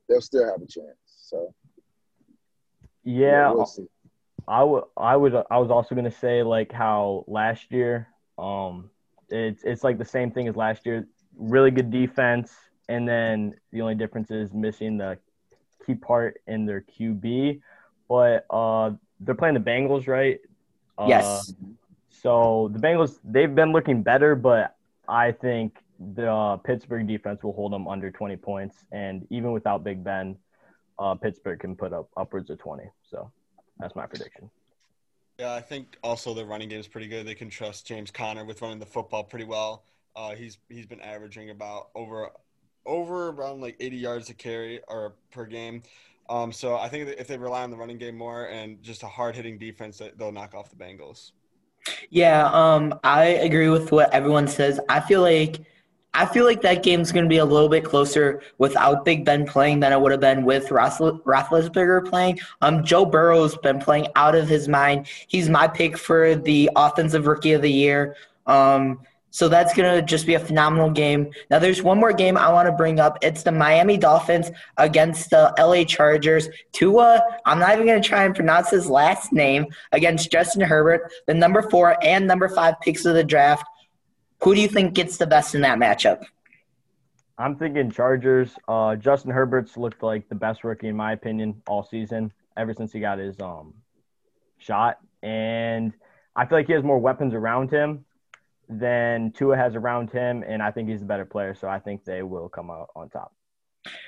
they'll 0.07 0.21
still 0.21 0.45
have 0.45 0.61
a 0.61 0.67
chance. 0.67 0.97
So 1.05 1.53
yeah, 3.03 3.51
we'll 3.51 3.69
I 4.47 4.63
would 4.63 4.83
I 4.97 5.15
would 5.15 5.35
I 5.49 5.57
was 5.57 5.71
also 5.71 5.95
gonna 5.95 6.11
say 6.11 6.43
like 6.43 6.71
how 6.71 7.23
last 7.27 7.71
year, 7.71 8.07
um, 8.37 8.89
it's 9.29 9.63
it's 9.63 9.83
like 9.83 9.97
the 9.97 10.05
same 10.05 10.31
thing 10.31 10.47
as 10.47 10.55
last 10.55 10.85
year. 10.85 11.07
Really 11.35 11.71
good 11.71 11.89
defense, 11.89 12.53
and 12.89 13.07
then 13.07 13.55
the 13.71 13.81
only 13.81 13.95
difference 13.95 14.29
is 14.31 14.53
missing 14.53 14.97
the 14.97 15.17
key 15.85 15.95
part 15.95 16.41
in 16.47 16.65
their 16.65 16.81
QB. 16.81 17.61
But 18.07 18.45
uh, 18.49 18.91
they're 19.19 19.35
playing 19.35 19.55
the 19.55 19.59
Bengals, 19.59 20.07
right? 20.07 20.39
Yes. 21.07 21.49
Uh, 21.49 21.53
so 22.23 22.71
the 22.73 22.79
Bengals, 22.79 23.19
they've 23.23 23.53
been 23.53 23.73
looking 23.73 24.01
better, 24.01 24.33
but 24.33 24.75
I 25.07 25.33
think 25.33 25.77
the 26.15 26.31
uh, 26.31 26.57
Pittsburgh 26.57 27.05
defense 27.05 27.43
will 27.43 27.53
hold 27.53 27.73
them 27.73 27.87
under 27.87 28.09
20 28.09 28.37
points. 28.37 28.77
And 28.91 29.27
even 29.29 29.51
without 29.51 29.83
Big 29.83 30.03
Ben, 30.03 30.37
uh, 30.97 31.15
Pittsburgh 31.15 31.59
can 31.59 31.75
put 31.75 31.91
up 31.91 32.09
upwards 32.15 32.49
of 32.49 32.59
20. 32.59 32.85
So 33.09 33.29
that's 33.77 33.95
my 33.95 34.05
prediction. 34.05 34.49
Yeah, 35.37 35.53
I 35.53 35.61
think 35.61 35.97
also 36.01 36.33
the 36.33 36.45
running 36.45 36.69
game 36.69 36.79
is 36.79 36.87
pretty 36.87 37.07
good. 37.07 37.27
They 37.27 37.35
can 37.35 37.49
trust 37.49 37.87
James 37.87 38.09
Conner 38.09 38.45
with 38.45 38.61
running 38.61 38.79
the 38.79 38.85
football 38.85 39.23
pretty 39.23 39.45
well. 39.45 39.83
Uh, 40.15 40.35
he's 40.35 40.59
he's 40.69 40.85
been 40.85 41.01
averaging 41.01 41.49
about 41.49 41.89
over 41.95 42.29
over 42.85 43.29
around 43.29 43.59
like 43.59 43.75
80 43.79 43.97
yards 43.97 44.29
a 44.29 44.33
carry 44.33 44.79
or 44.87 45.15
per 45.31 45.45
game. 45.45 45.81
Um, 46.29 46.51
so 46.51 46.77
I 46.77 46.87
think 46.87 47.09
if 47.17 47.27
they 47.27 47.37
rely 47.37 47.63
on 47.63 47.71
the 47.71 47.77
running 47.77 47.97
game 47.97 48.15
more 48.15 48.45
and 48.45 48.81
just 48.83 49.03
a 49.03 49.07
hard 49.07 49.35
hitting 49.35 49.57
defense, 49.57 50.01
they'll 50.17 50.31
knock 50.31 50.53
off 50.53 50.69
the 50.69 50.75
Bengals. 50.75 51.31
Yeah, 52.09 52.49
um, 52.51 52.99
I 53.03 53.25
agree 53.25 53.69
with 53.69 53.91
what 53.91 54.13
everyone 54.13 54.47
says. 54.47 54.79
I 54.89 54.99
feel 54.99 55.21
like 55.21 55.61
I 56.15 56.27
feel 56.27 56.45
like 56.45 56.61
that 56.61 56.83
game's 56.83 57.11
going 57.11 57.25
to 57.25 57.29
be 57.29 57.37
a 57.37 57.45
little 57.45 57.69
bit 57.69 57.83
closer 57.83 58.41
without 58.59 59.03
Big 59.03 59.25
Ben 59.25 59.47
playing 59.47 59.79
than 59.79 59.91
it 59.91 59.99
would 59.99 60.11
have 60.11 60.21
been 60.21 60.45
with 60.45 60.67
Roethlisberger 60.67 62.07
playing. 62.07 62.39
Um, 62.61 62.83
Joe 62.83 63.03
Burrow's 63.03 63.57
been 63.57 63.79
playing 63.79 64.07
out 64.15 64.35
of 64.35 64.47
his 64.47 64.67
mind. 64.67 65.07
He's 65.27 65.49
my 65.49 65.67
pick 65.67 65.97
for 65.97 66.35
the 66.35 66.69
offensive 66.75 67.25
rookie 67.25 67.53
of 67.53 67.63
the 67.63 67.71
year. 67.71 68.15
Um, 68.45 68.99
so 69.33 69.49
that's 69.49 69.73
going 69.73 69.95
to 69.95 70.03
just 70.03 70.27
be 70.27 70.35
a 70.35 70.39
phenomenal 70.39 70.91
game. 70.91 71.31
Now, 71.49 71.57
there's 71.57 71.81
one 71.81 71.99
more 71.99 72.13
game 72.13 72.37
I 72.37 72.53
want 72.53 72.67
to 72.67 72.71
bring 72.71 72.99
up. 72.99 73.17
It's 73.23 73.41
the 73.41 73.51
Miami 73.51 73.97
Dolphins 73.97 74.51
against 74.77 75.31
the 75.31 75.51
LA 75.57 75.85
Chargers. 75.85 76.49
Tua, 76.71 77.19
I'm 77.43 77.57
not 77.57 77.73
even 77.73 77.87
going 77.87 77.99
to 77.99 78.07
try 78.07 78.25
and 78.25 78.35
pronounce 78.35 78.69
his 78.69 78.87
last 78.87 79.33
name, 79.33 79.65
against 79.91 80.31
Justin 80.31 80.61
Herbert, 80.61 81.11
the 81.25 81.33
number 81.33 81.67
four 81.71 81.97
and 82.05 82.27
number 82.27 82.47
five 82.47 82.79
picks 82.81 83.05
of 83.05 83.15
the 83.15 83.23
draft. 83.23 83.65
Who 84.43 84.53
do 84.53 84.61
you 84.61 84.67
think 84.67 84.93
gets 84.93 85.17
the 85.17 85.25
best 85.25 85.55
in 85.55 85.61
that 85.61 85.79
matchup? 85.79 86.23
I'm 87.39 87.55
thinking 87.55 87.89
Chargers. 87.89 88.51
Uh, 88.67 88.95
Justin 88.95 89.31
Herbert's 89.31 89.77
looked 89.77 90.03
like 90.03 90.29
the 90.29 90.35
best 90.35 90.63
rookie, 90.63 90.89
in 90.89 90.95
my 90.95 91.13
opinion, 91.13 91.59
all 91.65 91.83
season, 91.83 92.31
ever 92.55 92.75
since 92.75 92.91
he 92.91 92.99
got 92.99 93.17
his 93.17 93.39
um, 93.39 93.73
shot. 94.59 94.99
And 95.23 95.91
I 96.35 96.45
feel 96.45 96.59
like 96.59 96.67
he 96.67 96.73
has 96.73 96.83
more 96.83 96.99
weapons 96.99 97.33
around 97.33 97.71
him 97.71 98.05
than 98.79 99.31
Tua 99.31 99.55
has 99.57 99.75
around 99.75 100.09
him, 100.11 100.43
and 100.47 100.61
I 100.61 100.71
think 100.71 100.89
he's 100.89 101.01
a 101.01 101.05
better 101.05 101.25
player. 101.25 101.55
So 101.55 101.67
I 101.67 101.79
think 101.79 102.03
they 102.05 102.23
will 102.23 102.49
come 102.49 102.69
out 102.69 102.89
on 102.95 103.09
top. 103.09 103.33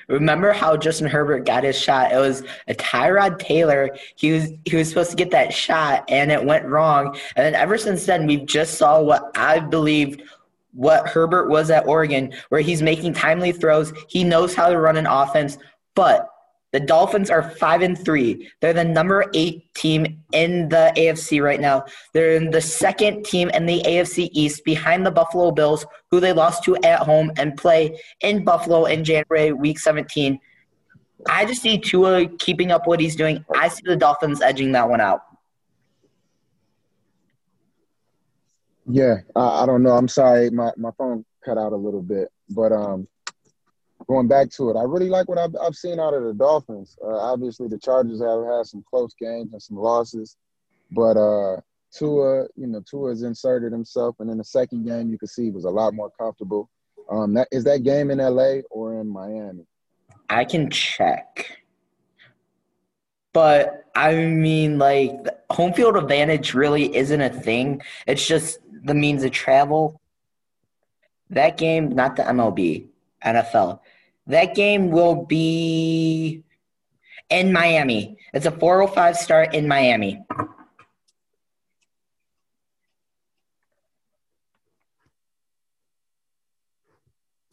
Remember 0.08 0.54
how 0.54 0.78
Justin 0.78 1.08
Herbert 1.08 1.46
got 1.46 1.64
his 1.64 1.78
shot? 1.78 2.12
It 2.12 2.18
was 2.18 2.44
a 2.68 2.74
Tyrod 2.76 3.40
Taylor. 3.40 3.90
He 4.16 4.32
was 4.32 4.52
he 4.66 4.76
was 4.76 4.88
supposed 4.88 5.12
to 5.12 5.18
get 5.18 5.32
that 5.32 5.54
shot, 5.54 6.06
and 6.10 6.32
it 6.32 6.44
went 6.44 6.66
wrong. 6.66 7.18
And 7.36 7.46
then 7.46 7.56
ever 7.56 7.78
since 7.78 8.06
then, 8.06 8.26
we've 8.26 8.46
just 8.46 8.78
saw 8.78 9.02
what 9.02 9.32
I 9.36 9.60
believed 9.60 10.22
what 10.72 11.08
Herbert 11.08 11.50
was 11.50 11.70
at 11.72 11.88
Oregon, 11.88 12.34
where 12.50 12.62
he's 12.62 12.82
making 12.82 13.14
timely 13.14 13.52
throws. 13.52 13.94
He 14.08 14.24
knows 14.24 14.54
how 14.54 14.70
to 14.70 14.78
run 14.78 14.98
an 14.98 15.08
offense, 15.08 15.58
but 15.96 16.30
the 16.76 16.80
Dolphins 16.82 17.30
are 17.30 17.42
five 17.42 17.82
and 17.82 17.98
three. 17.98 18.52
They're 18.60 18.74
the 18.74 18.84
number 18.84 19.32
eight 19.34 19.74
team 19.76 20.22
in 20.34 20.68
the 20.68 20.92
AFC 20.98 21.42
right 21.42 21.62
now. 21.62 21.86
They're 22.12 22.36
in 22.36 22.52
the 22.52 22.60
second 22.60 23.24
team 23.24 23.50
in 23.52 23.66
the 23.66 23.82
AFC 23.84 24.28
East 24.34 24.66
behind 24.66 25.06
the 25.06 25.12
Buffalo 25.12 25.52
Bills, 25.52 25.86
who 26.12 26.20
they 26.20 26.34
lost 26.34 26.66
to 26.66 26.76
at 26.84 27.00
home 27.00 27.32
and 27.38 27.56
play 27.56 27.98
in 28.20 28.44
Buffalo 28.44 28.88
in 28.88 29.06
January, 29.06 29.54
week 29.54 29.80
17. 29.80 30.38
I 31.30 31.46
just 31.46 31.62
see 31.62 31.78
Tua 31.78 32.28
keeping 32.40 32.72
up 32.72 32.88
what 32.88 33.00
he's 33.00 33.16
doing. 33.16 33.46
I 33.56 33.70
see 33.70 33.84
the 33.86 33.96
Dolphins 33.96 34.42
edging 34.42 34.74
that 34.74 34.90
one 34.90 35.00
out. 35.00 35.22
Yeah, 38.86 39.20
I, 39.34 39.64
I 39.64 39.66
don't 39.66 39.82
know. 39.82 39.92
I'm 39.92 40.10
sorry, 40.10 40.50
my, 40.50 40.72
my 40.76 40.92
phone 40.98 41.24
cut 41.46 41.58
out 41.58 41.72
a 41.72 41.78
little 41.78 42.02
bit, 42.02 42.28
but 42.50 42.74
um, 42.74 43.08
going 44.08 44.28
back 44.28 44.50
to 44.52 44.70
it, 44.70 44.78
I 44.78 44.84
really 44.84 45.10
like 45.10 45.28
what 45.28 45.38
I've, 45.38 45.56
I've 45.62 45.76
seen 45.76 46.00
out 46.00 46.14
of 46.14 46.24
the 46.24 46.34
Dolphins. 46.34 46.98
Uh, 47.04 47.18
obviously, 47.18 47.68
the 47.68 47.80
Chargers 47.80 48.22
have 48.22 48.46
had 48.46 48.66
some 48.66 48.84
close 48.90 49.14
games 49.20 49.54
and 49.54 49.62
some 49.62 49.78
losses, 49.78 50.38
but 50.92 51.18
uh, 51.18 51.62
Tua, 51.94 52.48
you 52.56 52.68
know, 52.68 52.84
Tua 52.90 53.10
has 53.10 53.24
inserted 53.24 53.72
himself, 53.72 54.16
and 54.20 54.30
in 54.30 54.38
the 54.38 54.44
second 54.44 54.86
game, 54.86 55.10
you 55.10 55.18
could 55.18 55.30
see 55.30 55.46
he 55.46 55.52
was 55.52 55.66
a 55.66 55.70
lot 55.70 55.94
more 55.94 56.12
comfortable. 56.18 56.70
Um, 57.10 57.34
that 57.36 57.48
is 57.52 57.64
that 57.66 57.84
game 57.84 58.10
in 58.12 58.18
LA 58.18 58.62
or 58.72 59.00
in 59.00 59.08
Miami? 59.08 59.66
I 60.30 60.46
can 60.46 60.70
check. 60.70 61.62
But 63.34 63.86
I 63.94 64.16
mean, 64.16 64.78
like, 64.78 65.14
home 65.50 65.74
field 65.74 65.98
advantage 65.98 66.54
really 66.54 66.96
isn't 66.96 67.22
a 67.22 67.30
thing. 67.30 67.82
It's 68.08 68.26
just 68.26 68.60
the 68.84 68.94
means 68.94 69.24
of 69.24 69.32
travel. 69.32 70.02
That 71.30 71.58
game, 71.58 71.90
not 71.90 72.16
the 72.16 72.24
MLB, 72.24 72.88
NFL. 73.24 73.80
That 74.28 74.56
game 74.56 74.90
will 74.90 75.26
be 75.26 76.44
in 77.30 77.54
Miami. 77.54 78.18
It's 78.34 78.46
a 78.46 78.52
405 78.52 79.18
start 79.18 79.54
in 79.54 79.68
Miami. 79.68 80.24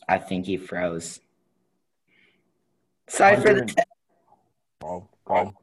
I 0.08 0.18
think 0.18 0.46
he 0.46 0.56
froze. 0.56 1.20
Sorry 3.08 3.36
for 3.36 3.54
the 3.54 3.66
te- 3.66 3.74
Oh, 4.84 5.06
oh. 5.28 5.54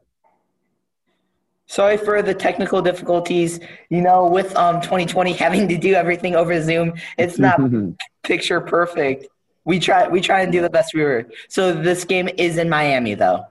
sorry 1.65 1.97
for 1.97 2.21
the 2.21 2.33
technical 2.33 2.81
difficulties. 2.81 3.59
You 3.89 4.01
know, 4.01 4.27
with 4.27 4.55
um 4.55 4.81
2020 4.81 5.33
having 5.45 5.67
to 5.67 5.77
do 5.77 5.93
everything 5.93 6.35
over 6.35 6.59
Zoom, 6.61 6.93
it's 7.17 7.37
not 7.37 7.59
picture 8.23 8.61
perfect. 8.61 9.27
We 9.69 9.77
try 9.79 10.07
we 10.07 10.19
try 10.19 10.41
and 10.41 10.51
do 10.51 10.61
the 10.61 10.69
best 10.71 10.95
we 10.95 11.03
were. 11.03 11.27
So 11.47 11.71
this 11.71 12.03
game 12.03 12.27
is 12.39 12.57
in 12.57 12.69
Miami 12.69 13.13
though. 13.13 13.45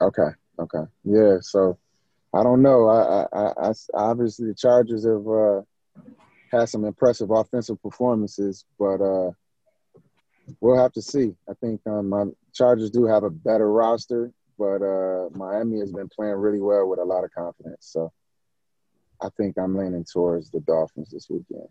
Okay, 0.00 0.30
okay, 0.58 0.84
yeah. 1.04 1.36
So 1.42 1.76
I 2.32 2.42
don't 2.42 2.62
know. 2.62 2.88
I, 2.88 3.26
I, 3.34 3.42
I, 3.42 3.68
I 3.68 3.72
obviously 3.92 4.46
the 4.48 4.54
Chargers 4.54 5.04
have 5.04 5.28
uh, 5.28 5.60
had 6.50 6.70
some 6.70 6.86
impressive 6.86 7.30
offensive 7.30 7.82
performances, 7.82 8.64
but 8.78 9.02
uh, 9.02 9.30
we'll 10.62 10.78
have 10.78 10.92
to 10.92 11.02
see. 11.02 11.34
I 11.50 11.52
think 11.60 11.82
um, 11.86 12.08
my 12.08 12.24
Chargers 12.54 12.90
do 12.90 13.04
have 13.04 13.22
a 13.22 13.28
better 13.28 13.70
roster, 13.70 14.32
but 14.58 14.80
uh, 14.80 15.28
Miami 15.34 15.80
has 15.80 15.92
been 15.92 16.08
playing 16.08 16.36
really 16.36 16.62
well 16.62 16.88
with 16.88 16.98
a 16.98 17.04
lot 17.04 17.24
of 17.24 17.30
confidence. 17.34 17.80
So 17.92 18.10
I 19.20 19.28
think 19.36 19.58
I'm 19.58 19.76
leaning 19.76 20.06
towards 20.10 20.50
the 20.50 20.60
Dolphins 20.60 21.10
this 21.10 21.28
weekend. 21.28 21.68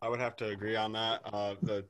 I 0.00 0.08
would 0.08 0.20
have 0.20 0.36
to 0.36 0.46
agree 0.46 0.74
on 0.74 0.92
that. 0.94 1.20
Uh, 1.26 1.54
the 1.62 1.84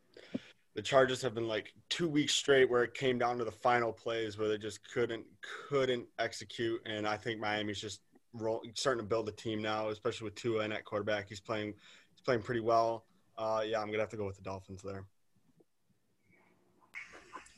the 0.75 0.83
Chargers 0.83 1.21
have 1.23 1.35
been 1.35 1.49
like 1.49 1.73
two 1.91 2.09
weeks 2.09 2.35
straight 2.35 2.71
where 2.71 2.83
it 2.83 2.95
came 2.95 3.19
down 3.19 3.39
to 3.39 3.45
the 3.45 3.53
final 3.53 3.93
plays 3.93 4.39
where 4.39 4.49
they 4.49 4.59
just 4.59 4.81
couldn't 4.93 5.25
couldn't 5.69 6.07
execute, 6.19 6.81
and 6.87 7.07
I 7.07 7.17
think 7.17 7.41
Miami's 7.41 7.81
just 7.81 8.01
roll, 8.33 8.63
starting 8.75 9.03
to 9.03 9.09
build 9.09 9.29
a 9.29 9.33
team 9.33 9.61
now, 9.61 9.89
especially 9.89 10.27
with 10.27 10.35
Tua 10.35 10.65
in 10.65 10.73
at 10.73 10.85
quarterback. 10.85 11.29
He's 11.29 11.41
playing 11.41 11.75
he's 12.15 12.23
playing 12.25 12.43
pretty 12.43 12.61
well. 12.61 13.05
Uh, 13.37 13.63
yeah, 13.67 13.81
I'm 13.81 13.89
gonna 13.89 14.01
have 14.01 14.11
to 14.11 14.17
go 14.17 14.27
with 14.27 14.37
the 14.37 14.43
Dolphins 14.43 14.83
there. 14.83 15.05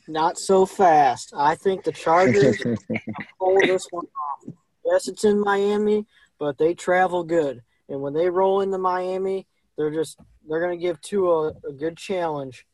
Not 0.07 0.37
so 0.37 0.65
fast. 0.65 1.33
I 1.35 1.55
think 1.55 1.83
the 1.83 1.91
Chargers 1.91 2.61
pull 3.39 3.59
this 3.61 3.87
one 3.91 4.05
off. 4.05 4.53
Yes, 4.85 5.07
it's 5.07 5.23
in 5.23 5.39
Miami, 5.39 6.05
but 6.37 6.57
they 6.57 6.73
travel 6.73 7.23
good, 7.23 7.63
and 7.87 8.01
when 8.01 8.13
they 8.13 8.29
roll 8.29 8.59
into 8.59 8.77
Miami, 8.77 9.47
they're 9.77 9.93
just 9.93 10.19
they're 10.47 10.59
gonna 10.59 10.75
give 10.75 10.99
Tua 10.99 11.53
a 11.67 11.71
good 11.71 11.95
challenge. 11.95 12.65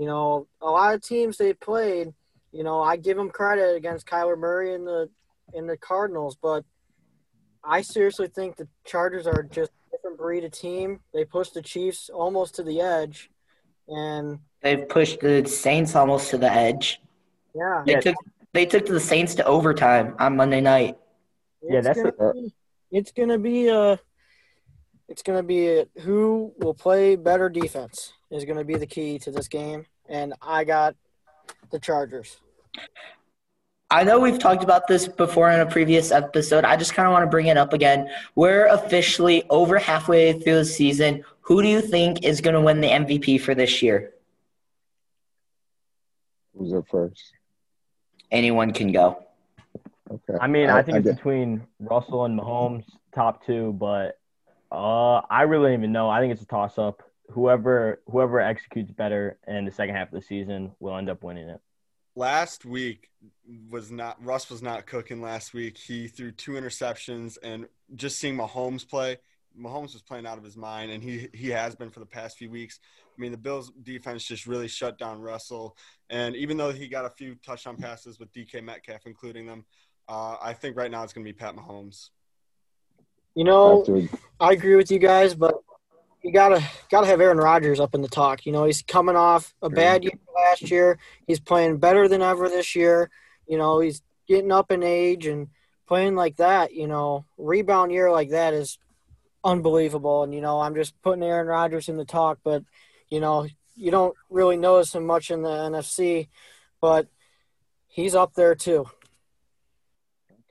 You 0.00 0.06
know, 0.06 0.46
a 0.62 0.70
lot 0.70 0.94
of 0.94 1.02
teams 1.02 1.36
they 1.36 1.52
played, 1.52 2.14
you 2.52 2.64
know, 2.64 2.80
I 2.80 2.96
give 2.96 3.18
them 3.18 3.28
credit 3.28 3.76
against 3.76 4.06
Kyler 4.06 4.38
Murray 4.38 4.74
and 4.74 4.86
the 4.86 5.10
and 5.52 5.68
the 5.68 5.76
Cardinals, 5.76 6.38
but 6.40 6.64
I 7.62 7.82
seriously 7.82 8.28
think 8.28 8.56
the 8.56 8.66
Chargers 8.86 9.26
are 9.26 9.42
just 9.42 9.70
a 9.70 9.96
different 9.96 10.16
breed 10.16 10.44
of 10.44 10.52
team. 10.52 11.00
They 11.12 11.26
pushed 11.26 11.52
the 11.52 11.60
Chiefs 11.60 12.08
almost 12.08 12.54
to 12.54 12.62
the 12.62 12.80
edge, 12.80 13.30
and 13.88 14.38
They've 14.62 14.88
pushed 14.88 15.20
the 15.20 15.44
Saints 15.46 15.94
almost 15.94 16.30
to 16.30 16.38
the 16.38 16.50
edge. 16.50 16.98
yeah, 17.54 17.82
They 17.84 17.92
Yeah. 17.92 18.00
took 18.00 18.16
they 18.54 18.64
took 18.64 18.86
the 18.86 19.00
Saints 19.00 19.34
to 19.34 19.44
overtime 19.44 20.16
on 20.18 20.34
Monday 20.34 20.62
night. 20.62 20.96
Yeah, 21.60 21.76
it's 21.76 21.86
that's 21.88 22.00
gonna 22.00 22.32
be, 22.32 22.54
it's 22.90 23.12
gonna 23.12 23.38
be 23.38 23.68
a 23.68 24.00
it's 25.10 25.22
gonna 25.22 25.42
be 25.42 25.68
a, 25.68 25.86
who 26.00 26.54
will 26.58 26.72
play 26.72 27.16
better 27.16 27.50
defense 27.50 28.14
is 28.30 28.44
gonna 28.44 28.64
be 28.64 28.76
the 28.76 28.86
key 28.86 29.18
to 29.18 29.30
this 29.30 29.48
game, 29.48 29.84
and 30.08 30.32
I 30.40 30.64
got 30.64 30.94
the 31.70 31.78
Chargers. 31.78 32.40
I 33.92 34.04
know 34.04 34.20
we've 34.20 34.38
talked 34.38 34.62
about 34.62 34.86
this 34.86 35.08
before 35.08 35.50
in 35.50 35.58
a 35.58 35.66
previous 35.66 36.12
episode. 36.12 36.64
I 36.64 36.76
just 36.76 36.94
kind 36.94 37.08
of 37.08 37.12
want 37.12 37.24
to 37.24 37.30
bring 37.30 37.48
it 37.48 37.56
up 37.56 37.72
again. 37.72 38.08
We're 38.36 38.66
officially 38.66 39.42
over 39.50 39.78
halfway 39.78 40.32
through 40.32 40.54
the 40.54 40.64
season. 40.64 41.24
Who 41.40 41.60
do 41.60 41.66
you 41.66 41.80
think 41.80 42.24
is 42.24 42.40
going 42.40 42.54
to 42.54 42.60
win 42.60 42.80
the 42.80 42.86
MVP 42.86 43.40
for 43.40 43.52
this 43.52 43.82
year? 43.82 44.12
Who's 46.56 46.72
up 46.72 46.86
first? 46.88 47.32
Anyone 48.30 48.72
can 48.72 48.92
go. 48.92 49.24
Okay. 50.08 50.38
I 50.40 50.46
mean, 50.46 50.70
I, 50.70 50.82
think 50.82 50.98
it's 50.98 51.16
between 51.16 51.66
Russell 51.80 52.26
and 52.26 52.38
Mahomes, 52.38 52.84
top 53.12 53.44
two, 53.44 53.72
but 53.72 54.19
uh, 54.72 55.20
I 55.30 55.42
really 55.42 55.70
don't 55.70 55.80
even 55.80 55.92
know. 55.92 56.08
I 56.10 56.20
think 56.20 56.32
it's 56.32 56.42
a 56.42 56.46
toss 56.46 56.78
up. 56.78 57.02
Whoever 57.30 58.00
whoever 58.06 58.40
executes 58.40 58.90
better 58.90 59.38
in 59.46 59.64
the 59.64 59.70
second 59.70 59.94
half 59.94 60.08
of 60.08 60.14
the 60.20 60.26
season 60.26 60.72
will 60.80 60.96
end 60.96 61.08
up 61.10 61.22
winning 61.22 61.48
it. 61.48 61.60
last 62.16 62.64
week 62.64 63.08
was 63.70 63.90
not 63.90 64.22
Russ 64.24 64.50
was 64.50 64.62
not 64.62 64.86
cooking 64.86 65.22
last 65.22 65.54
week. 65.54 65.78
He 65.78 66.08
threw 66.08 66.32
two 66.32 66.52
interceptions 66.52 67.38
and 67.42 67.66
just 67.96 68.18
seeing 68.18 68.36
Mahomes 68.36 68.88
play, 68.88 69.18
Mahomes 69.58 69.92
was 69.92 70.02
playing 70.02 70.26
out 70.26 70.38
of 70.38 70.44
his 70.44 70.56
mind 70.56 70.90
and 70.90 71.02
he 71.02 71.28
he 71.34 71.48
has 71.50 71.74
been 71.74 71.90
for 71.90 72.00
the 72.00 72.06
past 72.06 72.36
few 72.38 72.50
weeks. 72.50 72.80
I 73.16 73.20
mean, 73.20 73.32
the 73.32 73.38
Bills 73.38 73.72
defense 73.82 74.24
just 74.24 74.46
really 74.46 74.68
shut 74.68 74.98
down 74.98 75.20
Russell 75.20 75.76
and 76.08 76.34
even 76.36 76.56
though 76.56 76.72
he 76.72 76.88
got 76.88 77.04
a 77.04 77.10
few 77.10 77.36
touchdown 77.46 77.76
passes 77.76 78.18
with 78.18 78.32
DK 78.32 78.62
Metcalf 78.62 79.06
including 79.06 79.46
them, 79.46 79.64
uh, 80.08 80.36
I 80.42 80.52
think 80.54 80.76
right 80.76 80.90
now 80.90 81.02
it's 81.04 81.12
going 81.12 81.24
to 81.24 81.32
be 81.32 81.36
Pat 81.38 81.54
Mahomes. 81.54 82.10
You 83.34 83.44
know, 83.44 83.80
After- 83.80 84.08
I 84.38 84.52
agree 84.52 84.76
with 84.76 84.90
you 84.90 84.98
guys, 84.98 85.34
but 85.34 85.54
you 86.22 86.32
gotta 86.32 86.62
gotta 86.90 87.06
have 87.06 87.20
Aaron 87.20 87.38
Rodgers 87.38 87.80
up 87.80 87.94
in 87.94 88.02
the 88.02 88.08
talk. 88.08 88.44
You 88.44 88.52
know, 88.52 88.64
he's 88.64 88.82
coming 88.82 89.16
off 89.16 89.54
a 89.62 89.70
bad 89.70 90.04
year 90.04 90.12
last 90.34 90.70
year. 90.70 90.98
He's 91.26 91.40
playing 91.40 91.78
better 91.78 92.08
than 92.08 92.22
ever 92.22 92.48
this 92.48 92.74
year. 92.74 93.10
You 93.46 93.58
know, 93.58 93.80
he's 93.80 94.02
getting 94.26 94.52
up 94.52 94.70
in 94.70 94.82
age 94.82 95.26
and 95.26 95.48
playing 95.86 96.16
like 96.16 96.36
that. 96.36 96.74
You 96.74 96.86
know, 96.86 97.24
rebound 97.38 97.92
year 97.92 98.10
like 98.10 98.30
that 98.30 98.54
is 98.54 98.78
unbelievable. 99.44 100.22
And 100.22 100.34
you 100.34 100.40
know, 100.40 100.60
I'm 100.60 100.74
just 100.74 101.00
putting 101.02 101.22
Aaron 101.22 101.46
Rodgers 101.46 101.88
in 101.88 101.96
the 101.96 102.04
talk, 102.04 102.38
but 102.44 102.64
you 103.08 103.20
know, 103.20 103.46
you 103.74 103.90
don't 103.90 104.14
really 104.28 104.56
notice 104.56 104.94
him 104.94 105.06
much 105.06 105.30
in 105.30 105.42
the 105.42 105.48
NFC, 105.48 106.28
but 106.80 107.08
he's 107.88 108.14
up 108.14 108.34
there 108.34 108.54
too. 108.54 108.86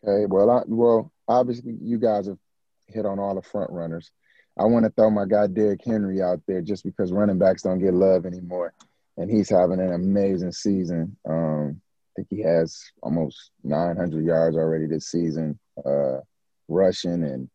Okay, 0.04 0.26
well, 0.26 0.50
I, 0.50 0.62
well, 0.66 1.12
obviously 1.28 1.78
you 1.82 2.00
guys 2.00 2.28
have 2.28 2.38
hit 2.90 3.06
on 3.06 3.20
all 3.20 3.36
the 3.36 3.42
front 3.42 3.72
runners. 3.72 4.12
I 4.58 4.66
want 4.66 4.86
to 4.86 4.92
throw 4.92 5.10
my 5.10 5.26
guy 5.26 5.48
Derrick 5.48 5.82
Henry 5.86 6.22
out 6.22 6.42
there 6.48 6.62
just 6.62 6.84
because 6.84 7.12
running 7.12 7.38
backs 7.38 7.62
don't 7.62 7.80
get 7.80 7.94
love 7.94 8.26
anymore, 8.26 8.74
and 9.18 9.30
he's 9.30 9.50
having 9.50 9.80
an 9.80 9.94
amazing 9.94 10.52
season. 10.52 11.16
Um, 11.28 11.82
I 11.82 12.10
think 12.16 12.28
he 12.30 12.42
has 12.42 12.92
almost 13.02 13.52
900 13.64 14.26
yards 14.26 14.58
already 14.58 14.86
this 14.86 15.08
season, 15.08 15.58
uh, 15.86 16.18
rushing 16.68 17.24
and 17.24 17.50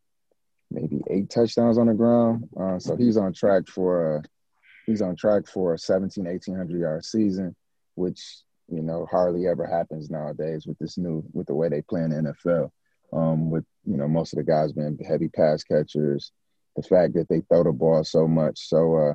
maybe 0.70 1.02
eight 1.10 1.28
touchdowns 1.28 1.76
on 1.76 1.88
the 1.88 1.94
ground. 1.94 2.48
Uh, 2.58 2.78
so 2.78 2.96
he's 2.96 3.16
on 3.16 3.32
track 3.32 3.66
for 3.68 4.16
a, 4.16 4.22
he's 4.86 5.02
on 5.02 5.16
track 5.16 5.46
for 5.46 5.74
a 5.74 5.78
17, 5.78 6.24
1800 6.24 6.80
yard 6.80 7.04
season, 7.04 7.54
which 7.96 8.20
you 8.68 8.80
know 8.80 9.06
hardly 9.10 9.46
ever 9.46 9.66
happens 9.66 10.08
nowadays 10.08 10.66
with 10.66 10.78
this 10.78 10.96
new 10.96 11.22
with 11.32 11.46
the 11.46 11.54
way 11.54 11.68
they 11.68 11.82
play 11.82 12.02
in 12.02 12.10
the 12.10 12.32
NFL. 12.32 12.70
Um, 13.14 13.50
with 13.50 13.64
you 13.84 13.96
know 13.96 14.08
most 14.08 14.32
of 14.32 14.38
the 14.38 14.42
guys 14.44 14.72
being 14.72 14.98
heavy 15.06 15.28
pass 15.28 15.62
catchers, 15.62 16.32
the 16.76 16.82
fact 16.82 17.14
that 17.14 17.28
they 17.28 17.40
throw 17.42 17.62
the 17.62 17.72
ball 17.72 18.02
so 18.02 18.26
much. 18.26 18.58
So 18.68 18.96
uh, 18.96 19.14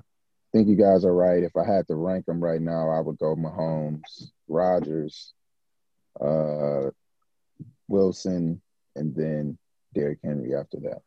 think 0.54 0.68
you 0.68 0.76
guys 0.76 1.04
are 1.06 1.14
right. 1.14 1.44
If 1.44 1.56
I 1.58 1.66
had 1.66 1.88
to 1.88 1.96
rank 1.96 2.26
them 2.26 2.42
right 2.42 2.62
now, 2.62 2.90
I 2.90 3.02
would 3.02 3.18
go 3.20 3.36
Mahomes, 3.36 4.32
Rodgers, 4.48 5.34
uh, 6.22 6.92
Wilson, 7.88 8.62
and 8.96 9.16
then 9.16 9.58
Derrick 9.94 10.20
Henry 10.24 10.56
after 10.56 10.78
that. 10.82 11.02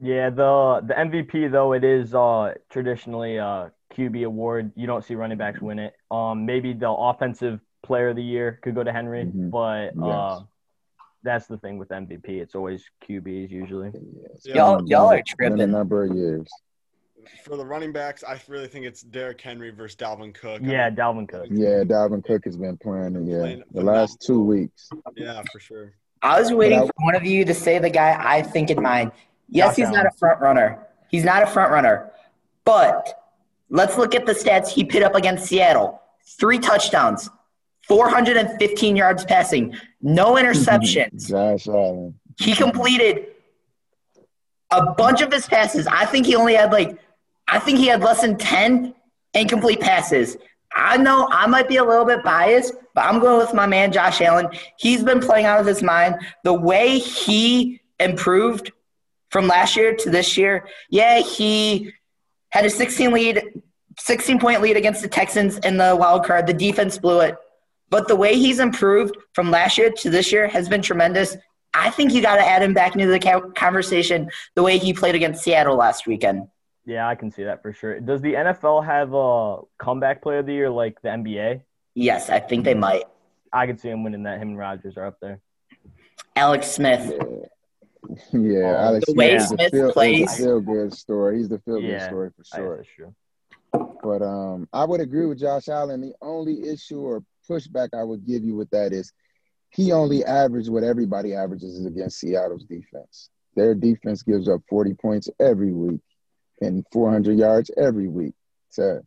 Yeah, 0.00 0.30
the 0.30 0.82
the 0.86 0.94
MVP 0.94 1.50
though 1.50 1.72
it 1.72 1.84
is 1.84 2.14
uh 2.14 2.54
traditionally 2.70 3.36
a 3.36 3.72
QB 3.94 4.24
award. 4.26 4.72
You 4.76 4.86
don't 4.86 5.04
see 5.04 5.14
running 5.14 5.38
backs 5.38 5.60
win 5.60 5.78
it. 5.78 5.94
Um, 6.10 6.46
maybe 6.46 6.72
the 6.72 6.90
offensive 6.90 7.60
player 7.82 8.08
of 8.10 8.16
the 8.16 8.22
year 8.22 8.58
could 8.62 8.74
go 8.74 8.84
to 8.84 8.92
Henry, 8.92 9.24
Mhm. 9.24 9.50
but 9.50 9.96
uh, 10.00 10.38
Yes. 10.40 10.42
That's 11.22 11.46
the 11.46 11.58
thing 11.58 11.78
with 11.78 11.88
MVP. 11.88 12.28
It's 12.28 12.54
always 12.54 12.84
QBs 13.08 13.50
usually. 13.50 13.90
Yeah. 14.44 14.54
Y'all, 14.54 14.88
y'all 14.88 15.10
are 15.12 15.22
been 15.38 15.60
a 15.60 15.66
number 15.66 16.04
of 16.04 16.16
years. 16.16 16.48
For 17.44 17.56
the 17.56 17.64
running 17.66 17.92
backs, 17.92 18.24
I 18.24 18.40
really 18.48 18.68
think 18.68 18.86
it's 18.86 19.02
Derrick 19.02 19.40
Henry 19.40 19.70
versus 19.70 19.96
Dalvin 19.96 20.32
Cook. 20.34 20.62
Yeah, 20.64 20.88
Dalvin 20.88 21.28
Cook. 21.28 21.46
Yeah, 21.50 21.82
Dalvin 21.84 22.24
Cook 22.24 22.44
has 22.44 22.56
been 22.56 22.76
playing. 22.78 23.26
Yeah, 23.26 23.38
Playing 23.40 23.62
the 23.72 23.82
last 23.82 24.22
two 24.24 24.42
weeks. 24.42 24.88
Yeah, 25.16 25.42
for 25.52 25.60
sure. 25.60 25.92
I 26.22 26.40
was 26.40 26.52
waiting 26.52 26.78
But 26.78 26.84
I- 26.84 26.86
for 26.86 27.04
one 27.04 27.14
of 27.16 27.24
you 27.24 27.44
to 27.44 27.54
say 27.54 27.78
the 27.78 27.90
guy 27.90 28.16
I 28.18 28.42
think 28.42 28.70
in 28.70 28.80
mind. 28.82 29.12
Yes, 29.50 29.76
he's 29.76 29.90
not 29.90 30.06
a 30.06 30.10
front 30.18 30.40
runner. 30.40 30.78
He's 31.08 31.24
not 31.24 31.42
a 31.42 31.46
front 31.46 31.70
runner. 31.72 32.10
But 32.64 33.14
let's 33.68 33.96
look 33.98 34.14
at 34.14 34.24
the 34.26 34.32
stats 34.32 34.68
he 34.68 34.84
put 34.84 35.02
up 35.02 35.14
against 35.14 35.46
Seattle. 35.46 36.00
Three 36.38 36.58
touchdowns, 36.58 37.30
415 37.86 38.96
yards 38.96 39.24
passing, 39.24 39.74
no 40.00 40.34
interceptions. 40.40 41.28
Josh 41.28 41.68
Allen. 41.68 42.18
he 42.38 42.54
completed 42.54 43.26
a 44.70 44.92
bunch 44.92 45.22
of 45.22 45.32
his 45.32 45.46
passes. 45.46 45.86
I 45.86 46.04
think 46.04 46.26
he 46.26 46.36
only 46.36 46.54
had 46.54 46.72
like, 46.72 46.98
I 47.46 47.58
think 47.58 47.78
he 47.78 47.86
had 47.86 48.02
less 48.02 48.20
than 48.20 48.36
10 48.36 48.94
incomplete 49.34 49.80
passes. 49.80 50.36
I 50.74 50.96
know 50.96 51.28
I 51.30 51.46
might 51.46 51.68
be 51.68 51.76
a 51.76 51.84
little 51.84 52.04
bit 52.04 52.22
biased, 52.22 52.74
but 52.94 53.04
I'm 53.04 53.20
going 53.20 53.38
with 53.38 53.54
my 53.54 53.66
man 53.66 53.90
Josh 53.90 54.20
Allen. 54.20 54.48
He's 54.78 55.02
been 55.02 55.20
playing 55.20 55.46
out 55.46 55.60
of 55.60 55.66
his 55.66 55.82
mind. 55.82 56.16
The 56.44 56.52
way 56.52 56.98
he 56.98 57.80
improved 57.98 58.70
from 59.30 59.46
last 59.46 59.76
year 59.76 59.94
to 59.94 60.10
this 60.10 60.36
year, 60.36 60.66
yeah, 60.90 61.20
he 61.20 61.92
had 62.50 62.64
a 62.64 62.70
16 62.70 63.12
lead, 63.12 63.42
16 63.98 64.38
point 64.38 64.60
lead 64.60 64.76
against 64.76 65.02
the 65.02 65.08
Texans 65.08 65.58
in 65.58 65.78
the 65.78 65.96
wild 65.96 66.24
card. 66.24 66.46
The 66.46 66.54
defense 66.54 66.98
blew 66.98 67.20
it. 67.20 67.36
But 67.90 68.08
the 68.08 68.16
way 68.16 68.36
he's 68.36 68.58
improved 68.58 69.16
from 69.34 69.50
last 69.50 69.78
year 69.78 69.90
to 69.90 70.10
this 70.10 70.30
year 70.30 70.46
has 70.48 70.68
been 70.68 70.82
tremendous. 70.82 71.36
I 71.74 71.90
think 71.90 72.12
you 72.12 72.20
got 72.22 72.36
to 72.36 72.46
add 72.46 72.62
him 72.62 72.74
back 72.74 72.94
into 72.94 73.06
the 73.06 73.50
conversation 73.56 74.30
the 74.54 74.62
way 74.62 74.78
he 74.78 74.92
played 74.92 75.14
against 75.14 75.42
Seattle 75.42 75.76
last 75.76 76.06
weekend. 76.06 76.48
Yeah, 76.84 77.06
I 77.08 77.14
can 77.14 77.30
see 77.30 77.44
that 77.44 77.62
for 77.62 77.72
sure. 77.72 78.00
Does 78.00 78.20
the 78.22 78.34
NFL 78.34 78.84
have 78.84 79.12
a 79.14 79.60
comeback 79.82 80.22
player 80.22 80.38
of 80.38 80.46
the 80.46 80.54
year 80.54 80.70
like 80.70 81.00
the 81.02 81.08
NBA? 81.08 81.62
Yes, 81.94 82.30
I 82.30 82.40
think 82.40 82.64
they 82.64 82.74
might. 82.74 83.04
I 83.52 83.66
can 83.66 83.76
see 83.78 83.88
him 83.90 84.04
winning 84.04 84.22
that. 84.24 84.38
Him 84.40 84.48
and 84.48 84.58
Rodgers 84.58 84.96
are 84.96 85.06
up 85.06 85.18
there. 85.20 85.40
Alex 86.36 86.68
Smith. 86.70 87.12
Yeah, 87.12 88.38
yeah. 88.40 88.58
Oh, 88.64 88.76
Alex 88.76 89.06
the 89.06 89.14
way 89.14 89.38
Smith 89.38 89.40
is 89.42 89.48
Smith 89.48 89.70
the 89.72 89.78
feel, 89.78 89.92
plays- 89.92 90.36
feel 90.36 90.60
good 90.60 90.94
story. 90.94 91.38
He's 91.38 91.48
the 91.48 91.58
feel 91.60 91.80
good 91.80 91.90
Yeah, 91.90 92.06
story 92.06 92.30
for 92.36 92.44
I 92.52 92.56
sure. 92.56 92.76
guess 92.76 92.86
that's 92.86 92.96
true. 92.96 93.14
But 94.02 94.22
um, 94.22 94.68
I 94.72 94.84
would 94.84 95.00
agree 95.00 95.26
with 95.26 95.38
Josh 95.40 95.68
Allen. 95.68 96.00
The 96.00 96.14
only 96.22 96.68
issue 96.68 97.00
or 97.00 97.22
pushback 97.48 97.90
I 97.94 98.04
would 98.04 98.26
give 98.26 98.44
you 98.44 98.54
with 98.56 98.70
that 98.70 98.92
is 98.92 99.12
he 99.70 99.92
only 99.92 100.24
averaged 100.24 100.70
what 100.70 100.84
everybody 100.84 101.34
averages 101.34 101.84
against 101.84 102.18
Seattle's 102.18 102.64
defense. 102.64 103.30
Their 103.54 103.74
defense 103.74 104.22
gives 104.22 104.48
up 104.48 104.60
40 104.68 104.94
points 104.94 105.28
every 105.40 105.72
week 105.72 106.00
and 106.60 106.84
400 106.92 107.36
yards 107.36 107.70
every 107.76 108.08
week 108.08 108.34
to 108.74 109.02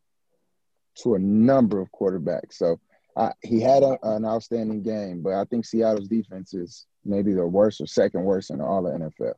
to 1.04 1.16
a 1.16 1.20
number 1.20 1.80
of 1.80 1.90
quarterbacks. 1.92 2.54
So 2.54 2.80
I, 3.16 3.32
he 3.42 3.62
had 3.62 3.82
a, 3.84 3.98
an 4.04 4.26
outstanding 4.26 4.84
game, 4.84 5.22
but 5.22 5.34
I 5.34 5.46
think 5.46 5.66
Seattle's 5.66 6.08
defense 6.08 6.54
is 6.54 6.86
maybe 7.06 7.34
the 7.34 7.46
worst 7.46 7.82
or 7.82 7.88
second 7.88 8.24
worst 8.24 8.52
in 8.52 8.62
all 8.62 8.86
of 8.86 8.94
NFL. 8.94 9.34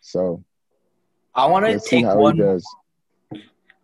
So 0.00 0.42
I 1.34 1.46
want 1.46 1.66
to 1.66 1.78
take 1.78 2.06
one. 2.06 2.60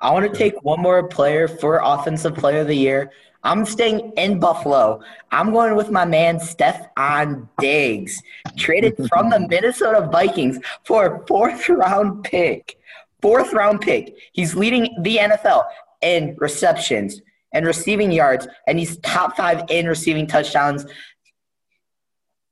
I 0.00 0.10
want 0.10 0.30
to 0.30 0.36
take 0.36 0.62
one 0.64 0.80
more 0.80 1.06
player 1.06 1.46
for 1.46 1.80
Offensive 1.82 2.34
Player 2.34 2.62
of 2.62 2.66
the 2.66 2.74
Year. 2.74 3.12
I'm 3.44 3.64
staying 3.64 4.12
in 4.16 4.38
Buffalo. 4.38 5.02
I'm 5.32 5.52
going 5.52 5.74
with 5.74 5.90
my 5.90 6.04
man 6.04 6.38
Stefon 6.38 7.48
Diggs, 7.58 8.22
traded 8.56 8.96
from 9.08 9.30
the 9.30 9.40
Minnesota 9.40 10.08
Vikings 10.10 10.58
for 10.84 11.06
a 11.06 11.26
fourth 11.26 11.68
round 11.68 12.22
pick. 12.24 12.78
Fourth 13.20 13.52
round 13.52 13.80
pick. 13.80 14.16
He's 14.32 14.54
leading 14.54 14.96
the 15.02 15.16
NFL 15.16 15.64
in 16.02 16.36
receptions 16.38 17.20
and 17.52 17.66
receiving 17.66 18.12
yards, 18.12 18.46
and 18.66 18.78
he's 18.78 18.96
top 18.98 19.36
five 19.36 19.64
in 19.68 19.86
receiving 19.86 20.26
touchdowns. 20.26 20.86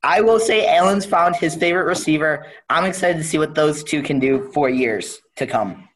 I 0.03 0.23
will 0.23 0.41
say 0.41 0.67
Allen's 0.67 1.05
found 1.05 1.37
his 1.37 1.55
favorite 1.55 1.85
receiver. 1.85 2.47
I'm 2.69 2.85
excited 2.85 3.19
to 3.19 3.25
see 3.25 3.39
what 3.39 3.55
those 3.55 3.85
two 3.85 4.03
can 4.03 4.19
do 4.19 4.51
for 4.53 4.69
years 4.69 5.21
to 5.37 5.47
come. 5.47 5.89